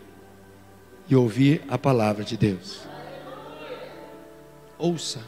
E 1.09 1.17
ouvir 1.17 1.63
a 1.69 1.77
palavra 1.77 2.25
de 2.25 2.37
Deus. 2.37 2.81
Ouça. 4.79 5.21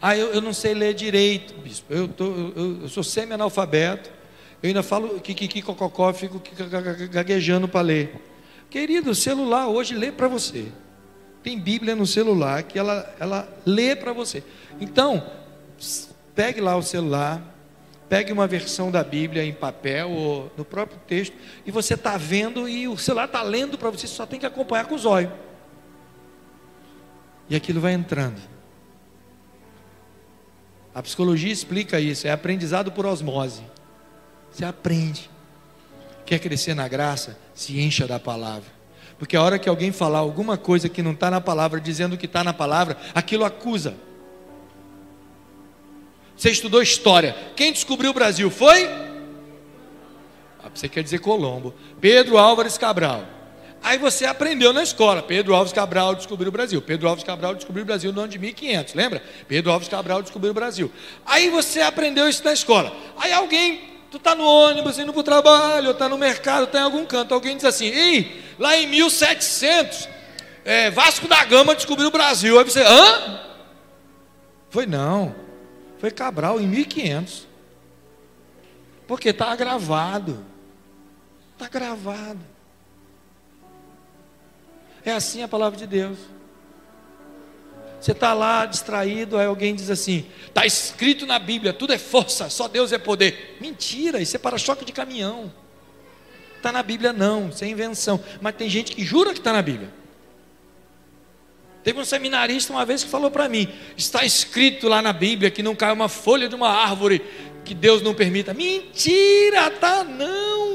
Ah, 0.00 0.16
eu, 0.16 0.28
eu 0.28 0.40
não 0.40 0.52
sei 0.52 0.74
ler 0.74 0.94
direito, 0.94 1.54
bispo. 1.60 1.92
Eu, 1.92 2.06
tô, 2.06 2.24
eu, 2.24 2.82
eu 2.82 2.88
sou 2.88 3.02
semi-analfabeto. 3.02 4.10
Eu 4.62 4.68
ainda 4.68 4.82
falo 4.82 5.20
que 5.20 5.62
cococó, 5.62 6.12
fico 6.12 6.40
gaguejando 7.10 7.66
para 7.66 7.80
ler. 7.80 8.14
Querido, 8.70 9.10
o 9.10 9.14
celular 9.14 9.68
hoje 9.68 9.94
lê 9.94 10.10
para 10.12 10.28
você. 10.28 10.66
Tem 11.46 11.56
Bíblia 11.56 11.94
no 11.94 12.08
celular 12.08 12.64
que 12.64 12.76
ela, 12.76 13.14
ela 13.20 13.48
lê 13.64 13.94
para 13.94 14.12
você. 14.12 14.42
Então, 14.80 15.24
pegue 16.34 16.60
lá 16.60 16.74
o 16.74 16.82
celular, 16.82 17.40
pegue 18.08 18.32
uma 18.32 18.48
versão 18.48 18.90
da 18.90 19.04
Bíblia 19.04 19.44
em 19.44 19.52
papel 19.52 20.10
ou 20.10 20.52
no 20.56 20.64
próprio 20.64 20.98
texto, 21.06 21.36
e 21.64 21.70
você 21.70 21.94
está 21.94 22.16
vendo 22.16 22.68
e 22.68 22.88
o 22.88 22.98
celular 22.98 23.26
está 23.26 23.42
lendo 23.44 23.78
para 23.78 23.90
você, 23.90 24.08
só 24.08 24.26
tem 24.26 24.40
que 24.40 24.46
acompanhar 24.46 24.86
com 24.86 24.96
os 24.96 25.06
olhos. 25.06 25.30
E 27.48 27.54
aquilo 27.54 27.80
vai 27.80 27.92
entrando. 27.92 28.42
A 30.92 31.00
psicologia 31.00 31.52
explica 31.52 32.00
isso, 32.00 32.26
é 32.26 32.32
aprendizado 32.32 32.90
por 32.90 33.06
osmose. 33.06 33.62
Você 34.50 34.64
aprende. 34.64 35.30
Quer 36.24 36.40
crescer 36.40 36.74
na 36.74 36.88
graça? 36.88 37.38
Se 37.54 37.78
encha 37.78 38.04
da 38.04 38.18
palavra. 38.18 38.75
Porque 39.18 39.36
a 39.36 39.42
hora 39.42 39.58
que 39.58 39.68
alguém 39.68 39.92
falar 39.92 40.18
alguma 40.18 40.56
coisa 40.58 40.88
que 40.88 41.02
não 41.02 41.12
está 41.12 41.30
na 41.30 41.40
palavra, 41.40 41.80
dizendo 41.80 42.18
que 42.18 42.26
está 42.26 42.44
na 42.44 42.52
palavra, 42.52 42.96
aquilo 43.14 43.44
acusa. 43.44 43.94
Você 46.36 46.50
estudou 46.50 46.82
história. 46.82 47.34
Quem 47.56 47.72
descobriu 47.72 48.10
o 48.10 48.14
Brasil 48.14 48.50
foi? 48.50 48.86
Ah, 50.62 50.68
você 50.72 50.88
quer 50.88 51.02
dizer 51.02 51.20
Colombo. 51.20 51.74
Pedro 51.98 52.36
Álvares 52.36 52.76
Cabral. 52.76 53.24
Aí 53.82 53.96
você 53.98 54.26
aprendeu 54.26 54.72
na 54.72 54.82
escola. 54.82 55.22
Pedro 55.22 55.54
Álvares 55.54 55.72
Cabral 55.72 56.14
descobriu 56.14 56.48
o 56.48 56.52
Brasil. 56.52 56.82
Pedro 56.82 57.08
Álvares 57.08 57.24
Cabral 57.24 57.54
descobriu 57.54 57.84
o 57.84 57.86
Brasil 57.86 58.12
no 58.12 58.20
ano 58.20 58.28
de 58.28 58.38
1500, 58.38 58.94
lembra? 58.94 59.22
Pedro 59.48 59.70
Álvares 59.70 59.88
Cabral 59.88 60.20
descobriu 60.22 60.50
o 60.50 60.54
Brasil. 60.54 60.92
Aí 61.24 61.48
você 61.48 61.80
aprendeu 61.80 62.28
isso 62.28 62.44
na 62.44 62.52
escola. 62.52 62.94
Aí 63.16 63.32
alguém 63.32 63.95
Tu 64.10 64.18
está 64.18 64.34
no 64.34 64.44
ônibus 64.44 64.98
indo 64.98 65.12
para 65.12 65.20
o 65.20 65.24
trabalho, 65.24 65.90
está 65.90 66.08
no 66.08 66.16
mercado, 66.16 66.64
está 66.64 66.78
em 66.78 66.82
algum 66.82 67.04
canto. 67.04 67.34
Alguém 67.34 67.56
diz 67.56 67.64
assim: 67.64 67.86
Ei, 67.86 68.44
lá 68.58 68.76
em 68.76 68.86
1700, 68.86 70.08
é, 70.64 70.90
Vasco 70.90 71.26
da 71.26 71.44
Gama 71.44 71.74
descobriu 71.74 72.08
o 72.08 72.12
Brasil. 72.12 72.58
Aí 72.58 72.64
você, 72.64 72.82
hã? 72.82 73.40
Foi 74.70 74.86
não, 74.86 75.34
foi 75.98 76.10
Cabral 76.10 76.60
em 76.60 76.66
1500. 76.66 77.46
Porque 79.06 79.30
está 79.30 79.54
gravado. 79.54 80.44
Está 81.52 81.68
gravado. 81.68 82.40
É 85.04 85.12
assim 85.12 85.42
a 85.42 85.48
palavra 85.48 85.78
de 85.78 85.86
Deus. 85.86 86.18
Você 88.00 88.12
está 88.12 88.34
lá 88.34 88.66
distraído, 88.66 89.38
aí 89.38 89.46
alguém 89.46 89.74
diz 89.74 89.90
assim: 89.90 90.26
está 90.46 90.66
escrito 90.66 91.26
na 91.26 91.38
Bíblia, 91.38 91.72
tudo 91.72 91.92
é 91.92 91.98
força, 91.98 92.48
só 92.50 92.68
Deus 92.68 92.92
é 92.92 92.98
poder. 92.98 93.56
Mentira, 93.60 94.20
isso 94.20 94.36
é 94.36 94.38
para-choque 94.38 94.84
de 94.84 94.92
caminhão. 94.92 95.52
Está 96.56 96.72
na 96.72 96.82
Bíblia, 96.82 97.12
não, 97.12 97.48
isso 97.48 97.64
é 97.64 97.68
invenção. 97.68 98.22
Mas 98.40 98.54
tem 98.56 98.68
gente 98.68 98.92
que 98.92 99.04
jura 99.04 99.32
que 99.32 99.38
está 99.38 99.52
na 99.52 99.62
Bíblia. 99.62 99.90
Teve 101.82 102.00
um 102.00 102.04
seminarista 102.04 102.72
uma 102.72 102.84
vez 102.84 103.04
que 103.04 103.10
falou 103.10 103.30
para 103.30 103.48
mim: 103.48 103.68
está 103.96 104.24
escrito 104.24 104.88
lá 104.88 105.00
na 105.00 105.12
Bíblia 105.12 105.50
que 105.50 105.62
não 105.62 105.74
cai 105.74 105.92
uma 105.92 106.08
folha 106.08 106.48
de 106.48 106.54
uma 106.54 106.68
árvore 106.68 107.22
que 107.64 107.74
Deus 107.74 108.02
não 108.02 108.14
permita. 108.14 108.52
Mentira, 108.52 109.70
tá 109.70 110.02
não 110.02 110.65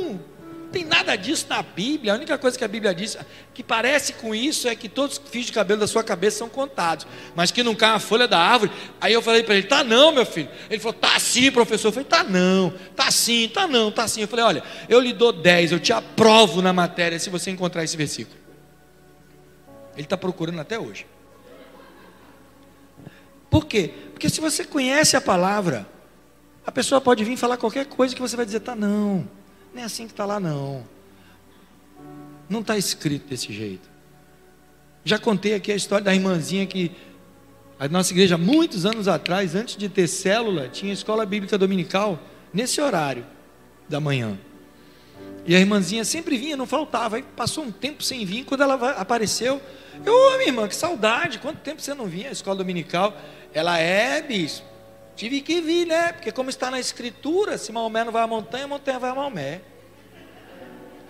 tem 0.71 0.85
nada 0.85 1.15
disso 1.15 1.45
na 1.49 1.61
Bíblia. 1.61 2.13
A 2.13 2.15
única 2.15 2.37
coisa 2.37 2.57
que 2.57 2.63
a 2.63 2.67
Bíblia 2.67 2.95
diz 2.95 3.17
que 3.53 3.61
parece 3.61 4.13
com 4.13 4.33
isso 4.33 4.67
é 4.67 4.75
que 4.75 4.87
todos 4.87 5.17
os 5.17 5.29
fios 5.29 5.45
de 5.45 5.51
cabelo 5.51 5.79
da 5.79 5.87
sua 5.87 6.03
cabeça 6.03 6.39
são 6.39 6.49
contados, 6.49 7.05
mas 7.35 7.51
que 7.51 7.61
não 7.61 7.75
cai 7.75 7.91
a 7.91 7.99
folha 7.99 8.27
da 8.27 8.39
árvore. 8.39 8.71
Aí 8.99 9.13
eu 9.13 9.21
falei 9.21 9.43
para 9.43 9.55
ele: 9.55 9.67
tá 9.67 9.83
não, 9.83 10.11
meu 10.11 10.25
filho. 10.25 10.49
Ele 10.69 10.79
falou: 10.79 10.93
tá 10.93 11.19
sim, 11.19 11.51
professor. 11.51 11.89
Eu 11.89 11.91
falei: 11.91 12.07
tá 12.07 12.23
não, 12.23 12.73
tá 12.95 13.11
sim, 13.11 13.49
tá 13.53 13.67
não, 13.67 13.91
tá 13.91 14.07
sim. 14.07 14.21
Eu 14.21 14.27
falei: 14.27 14.45
olha, 14.45 14.63
eu 14.87 14.99
lhe 14.99 15.13
dou 15.13 15.33
10, 15.33 15.73
eu 15.73 15.79
te 15.79 15.91
aprovo 15.91 16.61
na 16.61 16.71
matéria 16.71 17.19
se 17.19 17.29
você 17.29 17.51
encontrar 17.51 17.83
esse 17.83 17.97
versículo. 17.97 18.39
Ele 19.93 20.03
está 20.03 20.17
procurando 20.17 20.61
até 20.61 20.79
hoje. 20.79 21.05
Por 23.49 23.65
quê? 23.65 23.91
Porque 24.13 24.29
se 24.29 24.39
você 24.39 24.63
conhece 24.63 25.17
a 25.17 25.21
palavra, 25.21 25.85
a 26.65 26.71
pessoa 26.71 27.01
pode 27.01 27.23
vir 27.25 27.35
falar 27.35 27.57
qualquer 27.57 27.85
coisa 27.85 28.15
que 28.15 28.21
você 28.21 28.37
vai 28.37 28.45
dizer: 28.45 28.61
tá 28.61 28.73
não. 28.73 29.40
Não 29.73 29.81
é 29.81 29.85
assim 29.85 30.05
que 30.05 30.13
está 30.13 30.25
lá, 30.25 30.39
não. 30.39 30.83
Não 32.49 32.59
está 32.59 32.77
escrito 32.77 33.27
desse 33.27 33.53
jeito. 33.53 33.89
Já 35.03 35.17
contei 35.17 35.53
aqui 35.53 35.71
a 35.71 35.75
história 35.75 36.03
da 36.03 36.13
irmãzinha 36.13 36.65
que 36.67 36.91
a 37.79 37.87
nossa 37.87 38.13
igreja, 38.13 38.37
muitos 38.37 38.85
anos 38.85 39.07
atrás, 39.07 39.55
antes 39.55 39.75
de 39.75 39.89
ter 39.89 40.07
célula, 40.07 40.69
tinha 40.69 40.93
escola 40.93 41.25
bíblica 41.25 41.57
dominical 41.57 42.19
nesse 42.53 42.79
horário 42.79 43.25
da 43.89 43.99
manhã. 43.99 44.37
E 45.45 45.55
a 45.55 45.59
irmãzinha 45.59 46.05
sempre 46.05 46.37
vinha, 46.37 46.55
não 46.55 46.67
faltava. 46.67 47.15
Aí 47.15 47.23
passou 47.23 47.63
um 47.63 47.71
tempo 47.71 48.03
sem 48.03 48.23
vir. 48.25 48.45
Quando 48.45 48.61
ela 48.61 48.91
apareceu, 48.91 49.59
eu, 50.05 50.13
ô 50.13 50.37
minha 50.37 50.49
irmã, 50.49 50.67
que 50.67 50.75
saudade, 50.75 51.39
quanto 51.39 51.59
tempo 51.61 51.81
você 51.81 51.93
não 51.93 52.05
vinha 52.05 52.29
à 52.29 52.31
escola 52.31 52.57
dominical? 52.57 53.17
Ela 53.53 53.79
é, 53.79 54.21
bispo. 54.21 54.70
Tive 55.21 55.39
que 55.41 55.61
vir, 55.61 55.85
né? 55.85 56.13
Porque 56.13 56.31
como 56.31 56.49
está 56.49 56.71
na 56.71 56.79
escritura, 56.79 57.55
se 57.55 57.71
Maomé 57.71 58.03
não 58.03 58.11
vai 58.11 58.23
à 58.23 58.27
montanha, 58.27 58.65
a 58.65 58.67
montanha 58.67 58.97
vai 58.97 59.11
a 59.11 59.13
Maomé. 59.13 59.61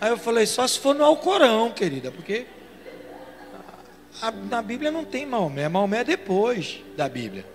Aí 0.02 0.10
eu 0.10 0.17
falei, 0.17 0.45
só 0.45 0.67
se 0.67 0.78
for 0.78 0.93
no 0.93 1.06
Alcorão, 1.06 1.71
querida, 1.71 2.12
porque 2.12 2.45
a, 4.21 4.30
na 4.30 4.62
Bíblia 4.62 4.91
não 4.91 5.06
tem 5.06 5.26
Maomé, 5.26 5.69
Maomé 5.69 6.02
é 6.02 6.04
depois 6.04 6.82
da 6.97 7.08
Bíblia. 7.08 7.45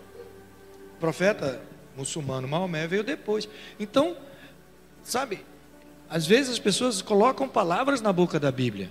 O 0.96 0.98
profeta 0.98 1.60
muçulmano 1.94 2.48
Maomé 2.48 2.86
veio 2.86 3.04
depois. 3.04 3.46
Então, 3.78 4.16
sabe, 5.02 5.44
às 6.08 6.26
vezes 6.26 6.52
as 6.52 6.58
pessoas 6.58 7.02
colocam 7.02 7.46
palavras 7.46 8.00
na 8.00 8.14
boca 8.14 8.40
da 8.40 8.50
Bíblia. 8.50 8.90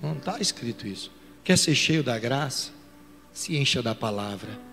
Não 0.00 0.14
está 0.14 0.40
escrito 0.40 0.84
isso. 0.84 1.12
Quer 1.44 1.56
ser 1.56 1.76
cheio 1.76 2.02
da 2.02 2.18
graça? 2.18 2.72
Se 3.32 3.56
encha 3.56 3.80
da 3.80 3.94
palavra 3.94 4.71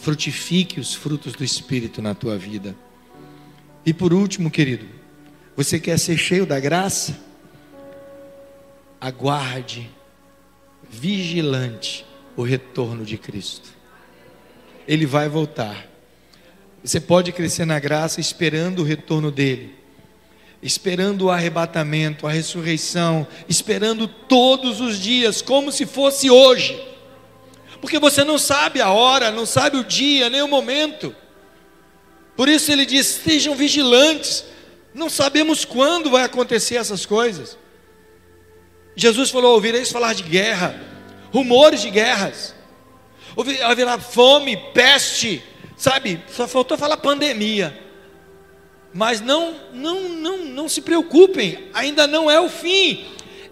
frutifique 0.00 0.80
os 0.80 0.94
frutos 0.94 1.34
do 1.34 1.44
Espírito 1.44 2.00
na 2.00 2.14
tua 2.14 2.36
vida. 2.36 2.74
E 3.84 3.92
por 3.92 4.12
último, 4.12 4.50
querido, 4.50 4.86
você 5.56 5.78
quer 5.80 5.98
ser 5.98 6.16
cheio 6.16 6.46
da 6.46 6.60
graça? 6.60 7.18
Aguarde, 9.00 9.90
vigilante, 10.88 12.04
o 12.36 12.42
retorno 12.42 13.04
de 13.04 13.18
Cristo. 13.18 13.68
Ele 14.86 15.06
vai 15.06 15.28
voltar. 15.28 15.86
Você 16.82 17.00
pode 17.00 17.32
crescer 17.32 17.64
na 17.64 17.78
graça 17.78 18.20
esperando 18.20 18.80
o 18.80 18.84
retorno 18.84 19.30
dele, 19.30 19.74
esperando 20.62 21.26
o 21.26 21.30
arrebatamento, 21.30 22.26
a 22.26 22.32
ressurreição, 22.32 23.26
esperando 23.48 24.06
todos 24.06 24.80
os 24.80 24.98
dias, 24.98 25.42
como 25.42 25.72
se 25.72 25.84
fosse 25.86 26.30
hoje 26.30 26.97
porque 27.80 27.98
você 27.98 28.24
não 28.24 28.38
sabe 28.38 28.80
a 28.80 28.90
hora, 28.90 29.30
não 29.30 29.46
sabe 29.46 29.76
o 29.76 29.84
dia, 29.84 30.28
nem 30.28 30.42
o 30.42 30.48
momento. 30.48 31.14
Por 32.36 32.48
isso 32.48 32.70
ele 32.72 32.84
diz: 32.84 33.16
estejam 33.16 33.54
vigilantes, 33.54 34.44
não 34.94 35.08
sabemos 35.08 35.64
quando 35.64 36.10
vai 36.10 36.24
acontecer 36.24 36.76
essas 36.76 37.06
coisas. 37.06 37.56
Jesus 38.96 39.30
falou: 39.30 39.54
ouvireis 39.54 39.90
falar 39.90 40.14
de 40.14 40.22
guerra, 40.24 40.80
rumores 41.32 41.80
de 41.80 41.90
guerras, 41.90 42.54
haverá 43.64 43.98
fome, 43.98 44.56
peste, 44.74 45.42
sabe? 45.76 46.22
Só 46.34 46.48
faltou 46.48 46.76
falar 46.76 46.96
pandemia. 46.96 47.86
Mas 48.92 49.20
não, 49.20 49.54
não, 49.72 50.08
não, 50.08 50.38
não 50.46 50.68
se 50.68 50.80
preocupem, 50.80 51.68
ainda 51.74 52.06
não 52.06 52.30
é 52.30 52.40
o 52.40 52.48
fim 52.48 53.06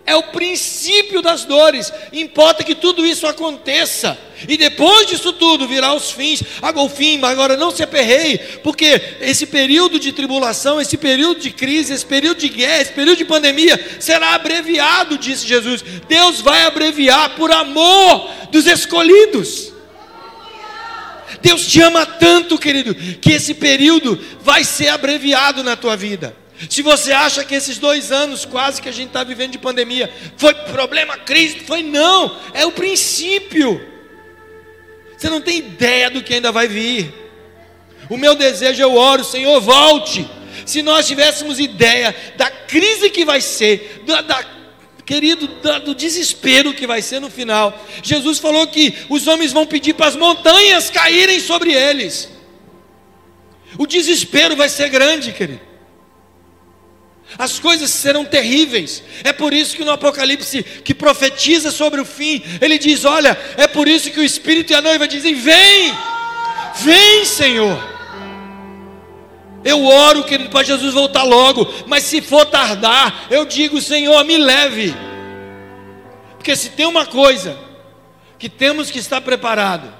é 0.06 0.14
o 0.14 0.22
princípio 0.22 1.20
das 1.20 1.44
dores. 1.44 1.92
Importa 2.12 2.62
que 2.62 2.74
tudo 2.74 3.04
isso 3.04 3.26
aconteça. 3.26 4.16
E 4.48 4.56
depois 4.56 5.08
disso 5.08 5.32
tudo 5.32 5.66
virá 5.66 5.92
os 5.94 6.12
fins. 6.12 6.42
Agora 6.62 6.86
o 6.86 6.88
fim, 6.88 7.20
agora 7.24 7.56
não 7.56 7.70
se 7.70 7.82
aperreie, 7.82 8.38
porque 8.62 9.00
esse 9.20 9.46
período 9.46 9.98
de 9.98 10.12
tribulação, 10.12 10.80
esse 10.80 10.96
período 10.96 11.40
de 11.40 11.50
crise, 11.50 11.92
esse 11.92 12.06
período 12.06 12.38
de 12.38 12.48
guerra, 12.48 12.82
esse 12.82 12.92
período 12.92 13.18
de 13.18 13.24
pandemia 13.24 13.96
será 13.98 14.34
abreviado, 14.34 15.18
disse 15.18 15.46
Jesus. 15.46 15.82
Deus 16.08 16.40
vai 16.40 16.64
abreviar 16.64 17.34
por 17.34 17.50
amor 17.50 18.30
dos 18.52 18.66
escolhidos. 18.66 19.72
Deus 21.42 21.66
te 21.66 21.80
ama 21.80 22.06
tanto, 22.06 22.58
querido, 22.58 22.94
que 22.94 23.32
esse 23.32 23.54
período 23.54 24.18
vai 24.40 24.62
ser 24.62 24.88
abreviado 24.88 25.64
na 25.64 25.76
tua 25.76 25.96
vida. 25.96 26.45
Se 26.70 26.80
você 26.80 27.12
acha 27.12 27.44
que 27.44 27.54
esses 27.54 27.78
dois 27.78 28.10
anos 28.10 28.44
quase 28.44 28.80
que 28.80 28.88
a 28.88 28.92
gente 28.92 29.08
está 29.08 29.22
vivendo 29.22 29.52
de 29.52 29.58
pandemia 29.58 30.12
foi 30.36 30.54
problema, 30.54 31.16
crise, 31.18 31.60
foi 31.60 31.82
não, 31.82 32.34
é 32.54 32.64
o 32.64 32.72
princípio. 32.72 33.80
Você 35.16 35.28
não 35.28 35.40
tem 35.40 35.58
ideia 35.58 36.10
do 36.10 36.22
que 36.22 36.34
ainda 36.34 36.50
vai 36.50 36.66
vir. 36.66 37.12
O 38.08 38.16
meu 38.16 38.34
desejo, 38.34 38.80
eu 38.82 38.94
oro, 38.94 39.24
Senhor, 39.24 39.60
volte. 39.60 40.28
Se 40.64 40.82
nós 40.82 41.06
tivéssemos 41.06 41.58
ideia 41.60 42.14
da 42.36 42.50
crise 42.50 43.10
que 43.10 43.24
vai 43.24 43.40
ser, 43.40 44.02
da, 44.06 44.20
da 44.20 44.44
querido, 45.06 45.46
da, 45.62 45.78
do 45.78 45.94
desespero 45.94 46.74
que 46.74 46.86
vai 46.86 47.00
ser 47.00 47.20
no 47.20 47.30
final. 47.30 47.86
Jesus 48.02 48.38
falou 48.38 48.66
que 48.66 48.92
os 49.08 49.26
homens 49.28 49.52
vão 49.52 49.64
pedir 49.64 49.94
para 49.94 50.06
as 50.06 50.16
montanhas 50.16 50.90
caírem 50.90 51.38
sobre 51.38 51.72
eles. 51.72 52.28
O 53.78 53.86
desespero 53.86 54.56
vai 54.56 54.68
ser 54.68 54.88
grande, 54.88 55.32
querido. 55.32 55.75
As 57.38 57.58
coisas 57.58 57.90
serão 57.90 58.24
terríveis. 58.24 59.02
É 59.22 59.32
por 59.32 59.52
isso 59.52 59.76
que 59.76 59.84
no 59.84 59.90
Apocalipse, 59.90 60.62
que 60.62 60.94
profetiza 60.94 61.70
sobre 61.70 62.00
o 62.00 62.04
fim, 62.04 62.42
ele 62.60 62.78
diz: 62.78 63.04
Olha, 63.04 63.38
é 63.56 63.66
por 63.66 63.86
isso 63.86 64.10
que 64.10 64.20
o 64.20 64.24
Espírito 64.24 64.72
e 64.72 64.74
a 64.74 64.82
noiva 64.82 65.06
dizem: 65.06 65.34
Vem, 65.34 65.94
vem, 66.76 67.24
Senhor. 67.24 67.96
Eu 69.64 69.84
oro, 69.84 70.24
querido, 70.24 70.48
para 70.48 70.64
Jesus 70.64 70.94
voltar 70.94 71.24
logo, 71.24 71.66
mas 71.86 72.04
se 72.04 72.22
for 72.22 72.46
tardar, 72.46 73.26
eu 73.30 73.44
digo: 73.44 73.80
Senhor, 73.80 74.24
me 74.24 74.38
leve. 74.38 74.94
Porque 76.36 76.56
se 76.56 76.70
tem 76.70 76.86
uma 76.86 77.04
coisa 77.04 77.58
que 78.38 78.48
temos 78.48 78.90
que 78.90 78.98
estar 78.98 79.20
preparado, 79.20 79.92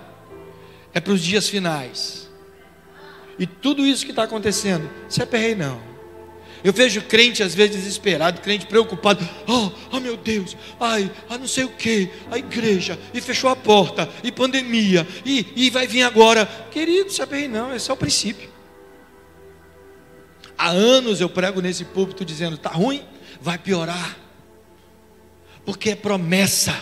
é 0.95 1.01
para 1.01 1.13
os 1.13 1.23
dias 1.23 1.49
finais. 1.49 2.31
E 3.39 3.47
tudo 3.47 3.85
isso 3.85 4.05
que 4.05 4.13
está 4.13 4.23
acontecendo, 4.23 4.89
se 5.09 5.23
aperrei 5.23 5.55
não. 5.55 5.96
Eu 6.65 6.73
vejo 6.73 7.03
crente 7.03 7.43
às 7.43 7.55
vezes 7.55 7.77
desesperado, 7.77 8.41
crente 8.41 8.67
preocupado. 8.67 9.27
Oh, 9.47 9.71
oh 9.93 10.01
meu 10.01 10.17
Deus, 10.17 10.57
ai, 10.81 11.11
ah, 11.29 11.39
não 11.39 11.47
sei 11.47 11.65
o 11.65 11.69
que, 11.69 12.11
a 12.31 12.39
igreja, 12.39 12.99
e 13.15 13.21
fechou 13.21 13.51
a 13.51 13.57
porta, 13.57 14.09
e 14.23 14.33
pandemia, 14.33 15.07
e, 15.25 15.47
e 15.55 15.71
vai 15.71 15.87
vir 15.87 16.03
agora. 16.03 16.47
Querido, 16.71 17.11
aperrei 17.23 17.49
não, 17.49 17.75
esse 17.75 17.91
é 17.91 17.95
o 17.95 17.97
princípio. 17.97 18.51
Há 20.59 20.69
anos 20.69 21.21
eu 21.21 21.29
prego 21.29 21.61
nesse 21.61 21.85
púlpito 21.85 22.25
dizendo: 22.25 22.57
está 22.57 22.71
ruim, 22.71 23.03
vai 23.41 23.59
piorar, 23.59 24.17
porque 25.65 25.91
é 25.91 25.95
promessa. 25.95 26.75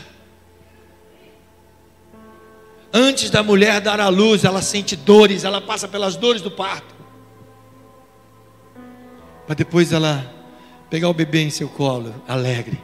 Antes 2.97 3.29
da 3.29 3.43
mulher 3.43 3.81
dar 3.81 3.99
à 3.99 4.09
luz, 4.09 4.45
ela 4.45 4.63
sente 4.63 4.95
dores, 4.95 5.43
ela 5.43 5.61
passa 5.61 5.89
pelas 5.89 6.15
dores 6.15 6.41
do 6.41 6.51
parto. 6.51 6.94
Para 9.47 9.55
depois 9.55 9.93
ela 9.93 10.33
pegar 10.89 11.09
o 11.09 11.15
bebê 11.15 11.43
em 11.43 11.51
seu 11.51 11.69
colo, 11.69 12.15
alegre. 12.27 12.83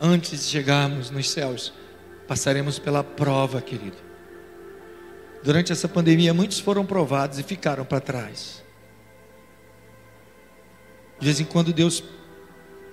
Antes 0.00 0.44
de 0.44 0.50
chegarmos 0.50 1.10
nos 1.10 1.30
céus, 1.30 1.72
passaremos 2.26 2.78
pela 2.78 3.02
prova, 3.02 3.60
querido. 3.60 3.96
Durante 5.42 5.72
essa 5.72 5.88
pandemia, 5.88 6.32
muitos 6.32 6.60
foram 6.60 6.84
provados 6.84 7.38
e 7.38 7.42
ficaram 7.42 7.84
para 7.84 8.00
trás. 8.00 8.62
De 11.18 11.26
vez 11.26 11.40
em 11.40 11.44
quando 11.44 11.72
Deus 11.72 12.02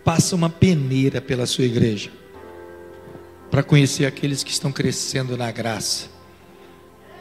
passa 0.04 0.36
uma 0.36 0.50
peneira 0.50 1.20
pela 1.20 1.46
sua 1.46 1.66
igreja 1.66 2.12
para 3.50 3.64
conhecer 3.64 4.06
aqueles 4.06 4.44
que 4.44 4.52
estão 4.52 4.72
crescendo 4.72 5.36
na 5.36 5.52
graça 5.52 6.08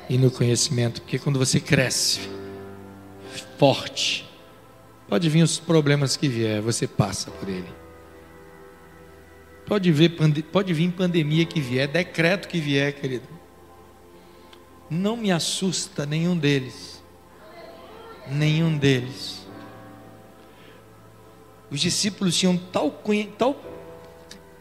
e 0.08 0.18
no 0.18 0.30
conhecimento, 0.30 1.00
porque 1.02 1.18
quando 1.18 1.38
você 1.38 1.60
cresce 1.60 2.20
forte, 3.58 4.27
pode 5.08 5.28
vir 5.28 5.42
os 5.42 5.58
problemas 5.58 6.16
que 6.16 6.28
vier, 6.28 6.60
você 6.60 6.86
passa 6.86 7.30
por 7.30 7.48
ele. 7.48 7.68
Pode, 9.66 9.90
ver, 9.92 10.16
pode 10.50 10.72
vir 10.72 10.92
pandemia 10.92 11.44
que 11.44 11.60
vier, 11.60 11.88
decreto 11.88 12.48
que 12.48 12.58
vier, 12.60 12.92
querido. 12.94 13.28
Não 14.88 15.16
me 15.16 15.30
assusta 15.30 16.06
nenhum 16.06 16.36
deles. 16.36 17.02
Nenhum 18.30 18.76
deles. 18.78 19.46
Os 21.70 21.80
discípulos 21.80 22.36
tinham 22.36 22.56
tal, 22.56 23.02
tal 23.36 23.54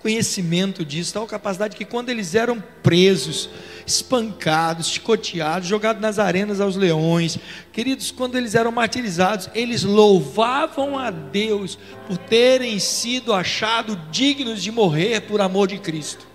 conhecimento 0.08 0.86
disso, 0.86 1.13
tal 1.13 1.28
capacidade, 1.28 1.76
que 1.76 1.84
quando 1.84 2.08
eles 2.08 2.34
eram 2.34 2.63
presos, 2.82 3.50
espancados, 3.86 4.88
chicoteados, 4.88 5.67
jogados 5.67 6.02
nas 6.02 6.17
arenas 6.17 6.62
aos 6.62 6.78
leões, 6.78 7.38
queridos, 7.74 8.10
quando 8.10 8.38
eles 8.38 8.56
eram 8.56 8.72
martirizados, 8.72 9.50
eles 9.54 9.84
louvavam 9.84 10.98
a 10.98 11.12
Deus 11.12 11.78
por 12.08 12.17
terem 12.17 12.80
sido 12.80 13.34
achados 13.34 13.98
dignos 14.10 14.63
de 14.63 14.72
morrer 14.72 15.24
por 15.24 15.41
amor 15.41 15.67
de 15.67 15.78
Cristo. 15.78 16.26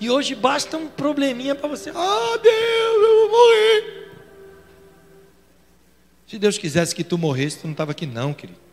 E 0.00 0.10
hoje 0.10 0.34
basta 0.34 0.76
um 0.76 0.88
probleminha 0.88 1.54
para 1.54 1.68
você, 1.68 1.90
ah 1.94 2.38
Deus, 2.42 3.08
eu 3.08 3.20
vou 3.20 3.30
morrer. 3.30 4.10
Se 6.26 6.40
Deus 6.40 6.58
quisesse 6.58 6.92
que 6.92 7.04
tu 7.04 7.16
morresse, 7.16 7.60
tu 7.60 7.68
não 7.68 7.72
estava 7.72 7.92
aqui, 7.92 8.04
não, 8.04 8.34
querido. 8.34 8.65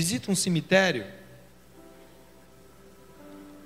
Visita 0.00 0.30
um 0.30 0.34
cemitério. 0.34 1.04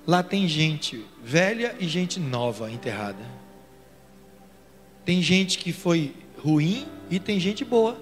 Lá 0.05 0.21
tem 0.21 0.49
gente 0.49 1.05
velha 1.23 1.73
e 1.79 1.87
gente 1.87 2.19
nova 2.19 2.69
enterrada. 2.69 3.23
Tem 5.05 5.21
gente 5.21 5.57
que 5.57 5.71
foi 5.71 6.13
ruim 6.37 6.85
e 7.09 7.19
tem 7.21 7.39
gente 7.39 7.63
boa. 7.63 7.97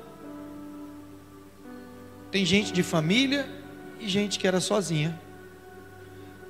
Tem 2.31 2.43
gente 2.43 2.73
de 2.73 2.81
família 2.81 3.47
e 3.99 4.09
gente 4.09 4.39
que 4.39 4.47
era 4.47 4.59
sozinha. 4.59 5.21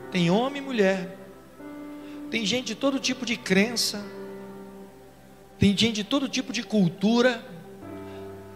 Tem 0.09 0.31
homem 0.31 0.61
e 0.61 0.65
mulher. 0.65 1.17
Tem 2.31 2.45
gente 2.45 2.67
de 2.67 2.75
todo 2.75 2.97
tipo 2.97 3.25
de 3.25 3.35
crença 3.35 4.01
tem 5.59 5.77
gente 5.77 5.93
de 5.93 6.03
todo 6.03 6.27
tipo 6.27 6.51
de 6.51 6.61
cultura. 6.61 7.41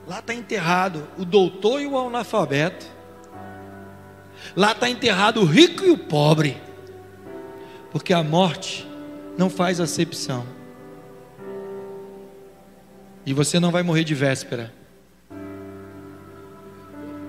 Lá 0.05 0.19
está 0.19 0.33
enterrado 0.33 1.07
o 1.17 1.25
doutor 1.25 1.81
e 1.81 1.87
o 1.87 1.97
analfabeto. 1.97 2.96
Lá 4.55 4.71
está 4.71 4.89
enterrado 4.89 5.41
o 5.41 5.45
rico 5.45 5.83
e 5.83 5.89
o 5.89 5.97
pobre. 5.97 6.61
Porque 7.91 8.13
a 8.13 8.23
morte 8.23 8.87
não 9.37 9.49
faz 9.49 9.79
acepção. 9.79 10.45
E 13.25 13.33
você 13.33 13.59
não 13.59 13.71
vai 13.71 13.83
morrer 13.83 14.03
de 14.03 14.15
véspera. 14.15 14.73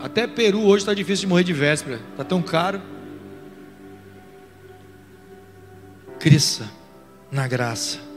Até 0.01 0.27
Peru 0.27 0.63
hoje 0.63 0.83
está 0.83 0.95
difícil 0.95 1.23
de 1.23 1.27
morrer 1.27 1.45
de 1.45 1.53
véspera. 1.53 2.01
Está 2.13 2.25
tão 2.25 2.41
caro. 2.41 2.81
Cresça 6.19 6.71
na 7.31 7.47
graça 7.49 8.09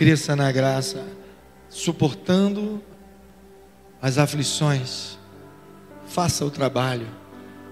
cresça 0.00 0.34
na 0.34 0.50
graça, 0.50 1.06
suportando 1.68 2.82
as 4.00 4.16
aflições. 4.16 5.18
Faça 6.06 6.42
o 6.42 6.50
trabalho 6.50 7.06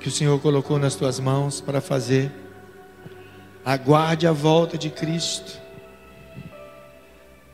que 0.00 0.08
o 0.08 0.10
Senhor 0.10 0.40
colocou 0.40 0.78
nas 0.78 0.94
tuas 0.94 1.18
mãos 1.18 1.60
para 1.60 1.80
fazer. 1.80 2.30
Aguarde 3.64 4.26
a 4.26 4.32
volta 4.32 4.78
de 4.78 4.90
Cristo. 4.90 5.60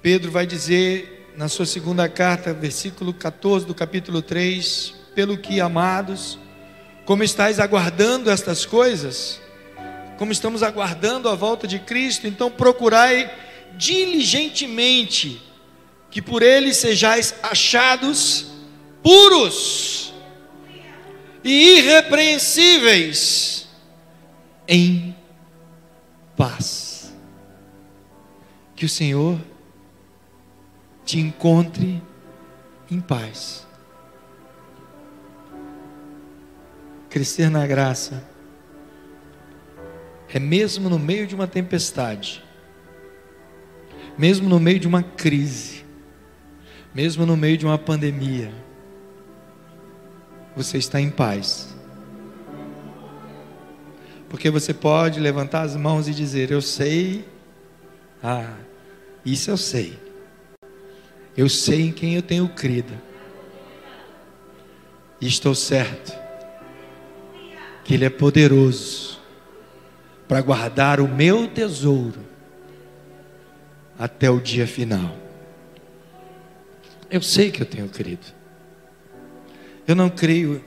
Pedro 0.02 0.30
vai 0.30 0.46
dizer 0.46 1.33
na 1.37 1.48
sua 1.48 1.66
segunda 1.66 2.09
carta, 2.09 2.52
versículo 2.52 3.12
14 3.14 3.66
do 3.66 3.74
capítulo 3.74 4.20
3: 4.20 4.94
Pelo 5.14 5.38
que, 5.38 5.61
amados, 5.61 6.38
como 7.05 7.24
estáis 7.24 7.59
aguardando 7.59 8.30
estas 8.30 8.66
coisas, 8.66 9.40
como 10.18 10.30
estamos 10.30 10.62
aguardando 10.62 11.28
a 11.28 11.34
volta 11.34 11.66
de 11.66 11.78
Cristo, 11.78 12.26
então 12.26 12.51
procurai 12.51 13.32
diligentemente, 13.76 15.42
que 16.11 16.22
por 16.22 16.42
ele 16.42 16.72
sejais 16.72 17.34
achados 17.42 18.47
puros 19.03 20.14
e 21.45 21.78
irrepreensíveis 21.78 23.68
em 24.66 25.14
paz. 26.36 27.14
Que 28.74 28.86
o 28.86 28.88
Senhor 28.88 29.38
te 31.05 31.20
encontre 31.20 32.03
em 32.90 33.01
paz. 33.01 33.66
Crescer 37.11 37.51
na 37.51 37.66
graça 37.66 38.24
é 40.28 40.40
mesmo 40.40 40.88
no 40.88 40.99
meio 40.99 41.26
de 41.26 41.34
uma 41.34 41.47
tempestade 41.47 42.42
mesmo 44.16 44.49
no 44.49 44.61
meio 44.61 44.78
de 44.78 44.86
uma 44.86 45.03
crise, 45.03 45.84
mesmo 46.95 47.26
no 47.26 47.36
meio 47.36 47.59
de 47.59 47.66
uma 47.66 47.78
pandemia, 47.78 48.53
você 50.57 50.78
está 50.78 51.00
em 51.00 51.11
paz. 51.11 51.74
Porque 54.28 54.50
você 54.50 54.74
pode 54.74 55.20
levantar 55.20 55.62
as 55.62 55.76
mãos 55.76 56.09
e 56.09 56.14
dizer: 56.14 56.50
Eu 56.50 56.61
sei, 56.61 57.24
ah, 58.22 58.55
isso 59.24 59.50
eu 59.50 59.57
sei. 59.57 59.98
Eu 61.36 61.48
sei 61.48 61.82
em 61.82 61.92
quem 61.92 62.14
eu 62.14 62.22
tenho 62.22 62.48
crido. 62.48 62.92
E 65.20 65.26
estou 65.26 65.55
certo 65.55 66.12
que 67.84 67.94
Ele 67.94 68.05
é 68.05 68.11
poderoso 68.11 69.20
para 70.26 70.40
guardar 70.40 71.00
o 71.00 71.09
meu 71.09 71.46
tesouro 71.46 72.20
até 73.98 74.30
o 74.30 74.40
dia 74.40 74.66
final. 74.66 75.16
Eu 77.11 77.22
sei 77.22 77.50
que 77.50 77.62
eu 77.62 77.66
tenho 77.66 77.88
crido. 77.88 78.26
Eu 79.87 79.95
não 79.95 80.09
creio 80.09 80.64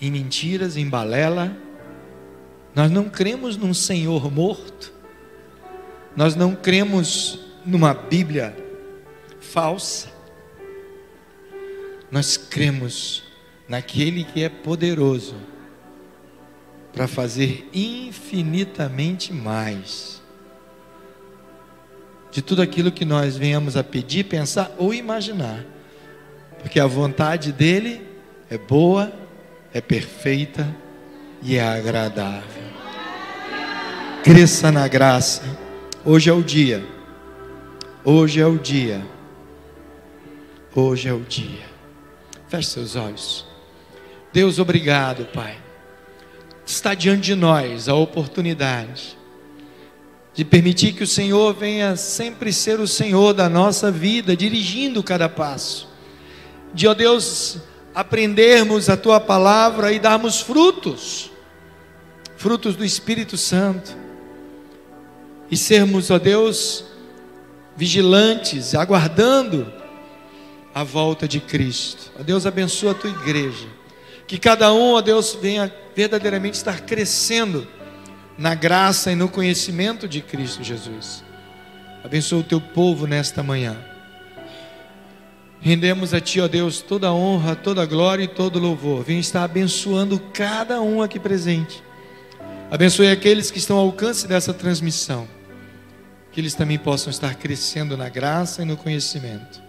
em 0.00 0.10
mentiras, 0.10 0.76
em 0.76 0.88
balela. 0.88 1.56
Nós 2.74 2.90
não 2.90 3.08
cremos 3.08 3.56
num 3.56 3.74
Senhor 3.74 4.30
morto. 4.30 4.92
Nós 6.16 6.34
não 6.34 6.54
cremos 6.54 7.38
numa 7.64 7.94
Bíblia 7.94 8.56
falsa. 9.40 10.08
Nós 12.10 12.36
cremos 12.36 13.22
naquele 13.68 14.24
que 14.24 14.42
é 14.42 14.48
poderoso 14.48 15.36
para 16.92 17.06
fazer 17.06 17.68
infinitamente 17.72 19.32
mais 19.32 20.20
de 22.32 22.42
tudo 22.42 22.62
aquilo 22.62 22.92
que 22.92 23.04
nós 23.04 23.36
venhamos 23.36 23.76
a 23.76 23.82
pedir, 23.82 24.24
pensar 24.24 24.72
ou 24.78 24.94
imaginar, 24.94 25.64
porque 26.60 26.78
a 26.78 26.86
vontade 26.86 27.52
dele 27.52 28.09
é 28.50 28.58
boa, 28.58 29.12
é 29.72 29.80
perfeita 29.80 30.76
e 31.40 31.56
é 31.56 31.62
agradável. 31.62 32.64
Cresça 34.24 34.72
na 34.72 34.88
graça. 34.88 35.42
Hoje 36.04 36.28
é 36.28 36.32
o 36.32 36.42
dia. 36.42 36.84
Hoje 38.04 38.40
é 38.40 38.46
o 38.46 38.58
dia. 38.58 39.06
Hoje 40.74 41.08
é 41.08 41.12
o 41.12 41.20
dia. 41.20 41.64
Feche 42.48 42.70
seus 42.70 42.96
olhos. 42.96 43.46
Deus, 44.32 44.58
obrigado, 44.58 45.26
Pai. 45.26 45.56
Está 46.66 46.92
diante 46.92 47.22
de 47.22 47.34
nós 47.36 47.88
a 47.88 47.94
oportunidade 47.94 49.16
de 50.34 50.44
permitir 50.44 50.92
que 50.92 51.04
o 51.04 51.06
Senhor 51.06 51.54
venha 51.54 51.94
sempre 51.94 52.52
ser 52.52 52.80
o 52.80 52.86
Senhor 52.86 53.32
da 53.32 53.48
nossa 53.48 53.92
vida, 53.92 54.36
dirigindo 54.36 55.02
cada 55.02 55.28
passo. 55.28 55.88
De, 56.72 56.86
ó 56.86 56.94
Deus, 56.94 57.60
aprendermos 57.94 58.88
a 58.88 58.96
tua 58.96 59.20
palavra 59.20 59.92
e 59.92 59.98
darmos 59.98 60.40
frutos, 60.40 61.30
frutos 62.36 62.76
do 62.76 62.84
Espírito 62.84 63.36
Santo, 63.36 63.96
e 65.50 65.56
sermos, 65.56 66.10
ó 66.10 66.18
Deus, 66.18 66.84
vigilantes, 67.76 68.74
aguardando 68.74 69.72
a 70.72 70.84
volta 70.84 71.26
de 71.26 71.40
Cristo. 71.40 72.12
Ó 72.18 72.22
Deus, 72.22 72.46
abençoa 72.46 72.92
a 72.92 72.94
tua 72.94 73.10
igreja, 73.10 73.66
que 74.26 74.38
cada 74.38 74.72
um, 74.72 74.92
ó 74.92 75.00
Deus, 75.00 75.36
venha 75.40 75.72
verdadeiramente 75.94 76.56
estar 76.56 76.82
crescendo 76.82 77.66
na 78.38 78.54
graça 78.54 79.10
e 79.10 79.16
no 79.16 79.28
conhecimento 79.28 80.08
de 80.08 80.22
Cristo 80.22 80.62
Jesus. 80.62 81.24
Abençoa 82.02 82.40
o 82.40 82.44
teu 82.44 82.60
povo 82.60 83.06
nesta 83.06 83.42
manhã. 83.42 83.76
Rendemos 85.60 86.14
a 86.14 86.20
Ti, 86.20 86.40
ó 86.40 86.48
Deus, 86.48 86.80
toda 86.80 87.08
a 87.08 87.12
honra, 87.12 87.54
toda 87.54 87.82
a 87.82 87.86
glória 87.86 88.24
e 88.24 88.28
todo 88.28 88.56
o 88.56 88.62
louvor. 88.62 89.04
Vem 89.04 89.18
estar 89.18 89.44
abençoando 89.44 90.18
cada 90.32 90.80
um 90.80 91.02
aqui 91.02 91.20
presente. 91.20 91.82
Abençoe 92.70 93.10
aqueles 93.10 93.50
que 93.50 93.58
estão 93.58 93.76
ao 93.76 93.86
alcance 93.86 94.26
dessa 94.26 94.54
transmissão. 94.54 95.28
Que 96.32 96.40
eles 96.40 96.54
também 96.54 96.78
possam 96.78 97.10
estar 97.10 97.34
crescendo 97.34 97.96
na 97.96 98.08
graça 98.08 98.62
e 98.62 98.64
no 98.64 98.76
conhecimento. 98.76 99.60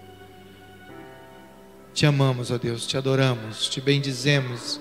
Te 1.93 2.05
amamos, 2.05 2.51
ó 2.51 2.57
Deus, 2.57 2.87
te 2.87 2.95
adoramos, 2.95 3.67
te 3.67 3.81
bendizemos 3.81 4.79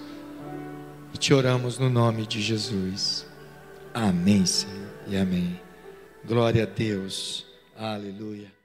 e 1.12 1.18
te 1.18 1.34
oramos 1.34 1.76
no 1.76 1.90
nome 1.90 2.24
de 2.24 2.40
Jesus. 2.40 3.26
Amém, 3.92 4.46
Senhor, 4.46 4.90
e 5.08 5.16
amém. 5.16 5.58
Glória 6.24 6.62
a 6.62 6.66
Deus. 6.66 7.46
Aleluia. 7.76 8.59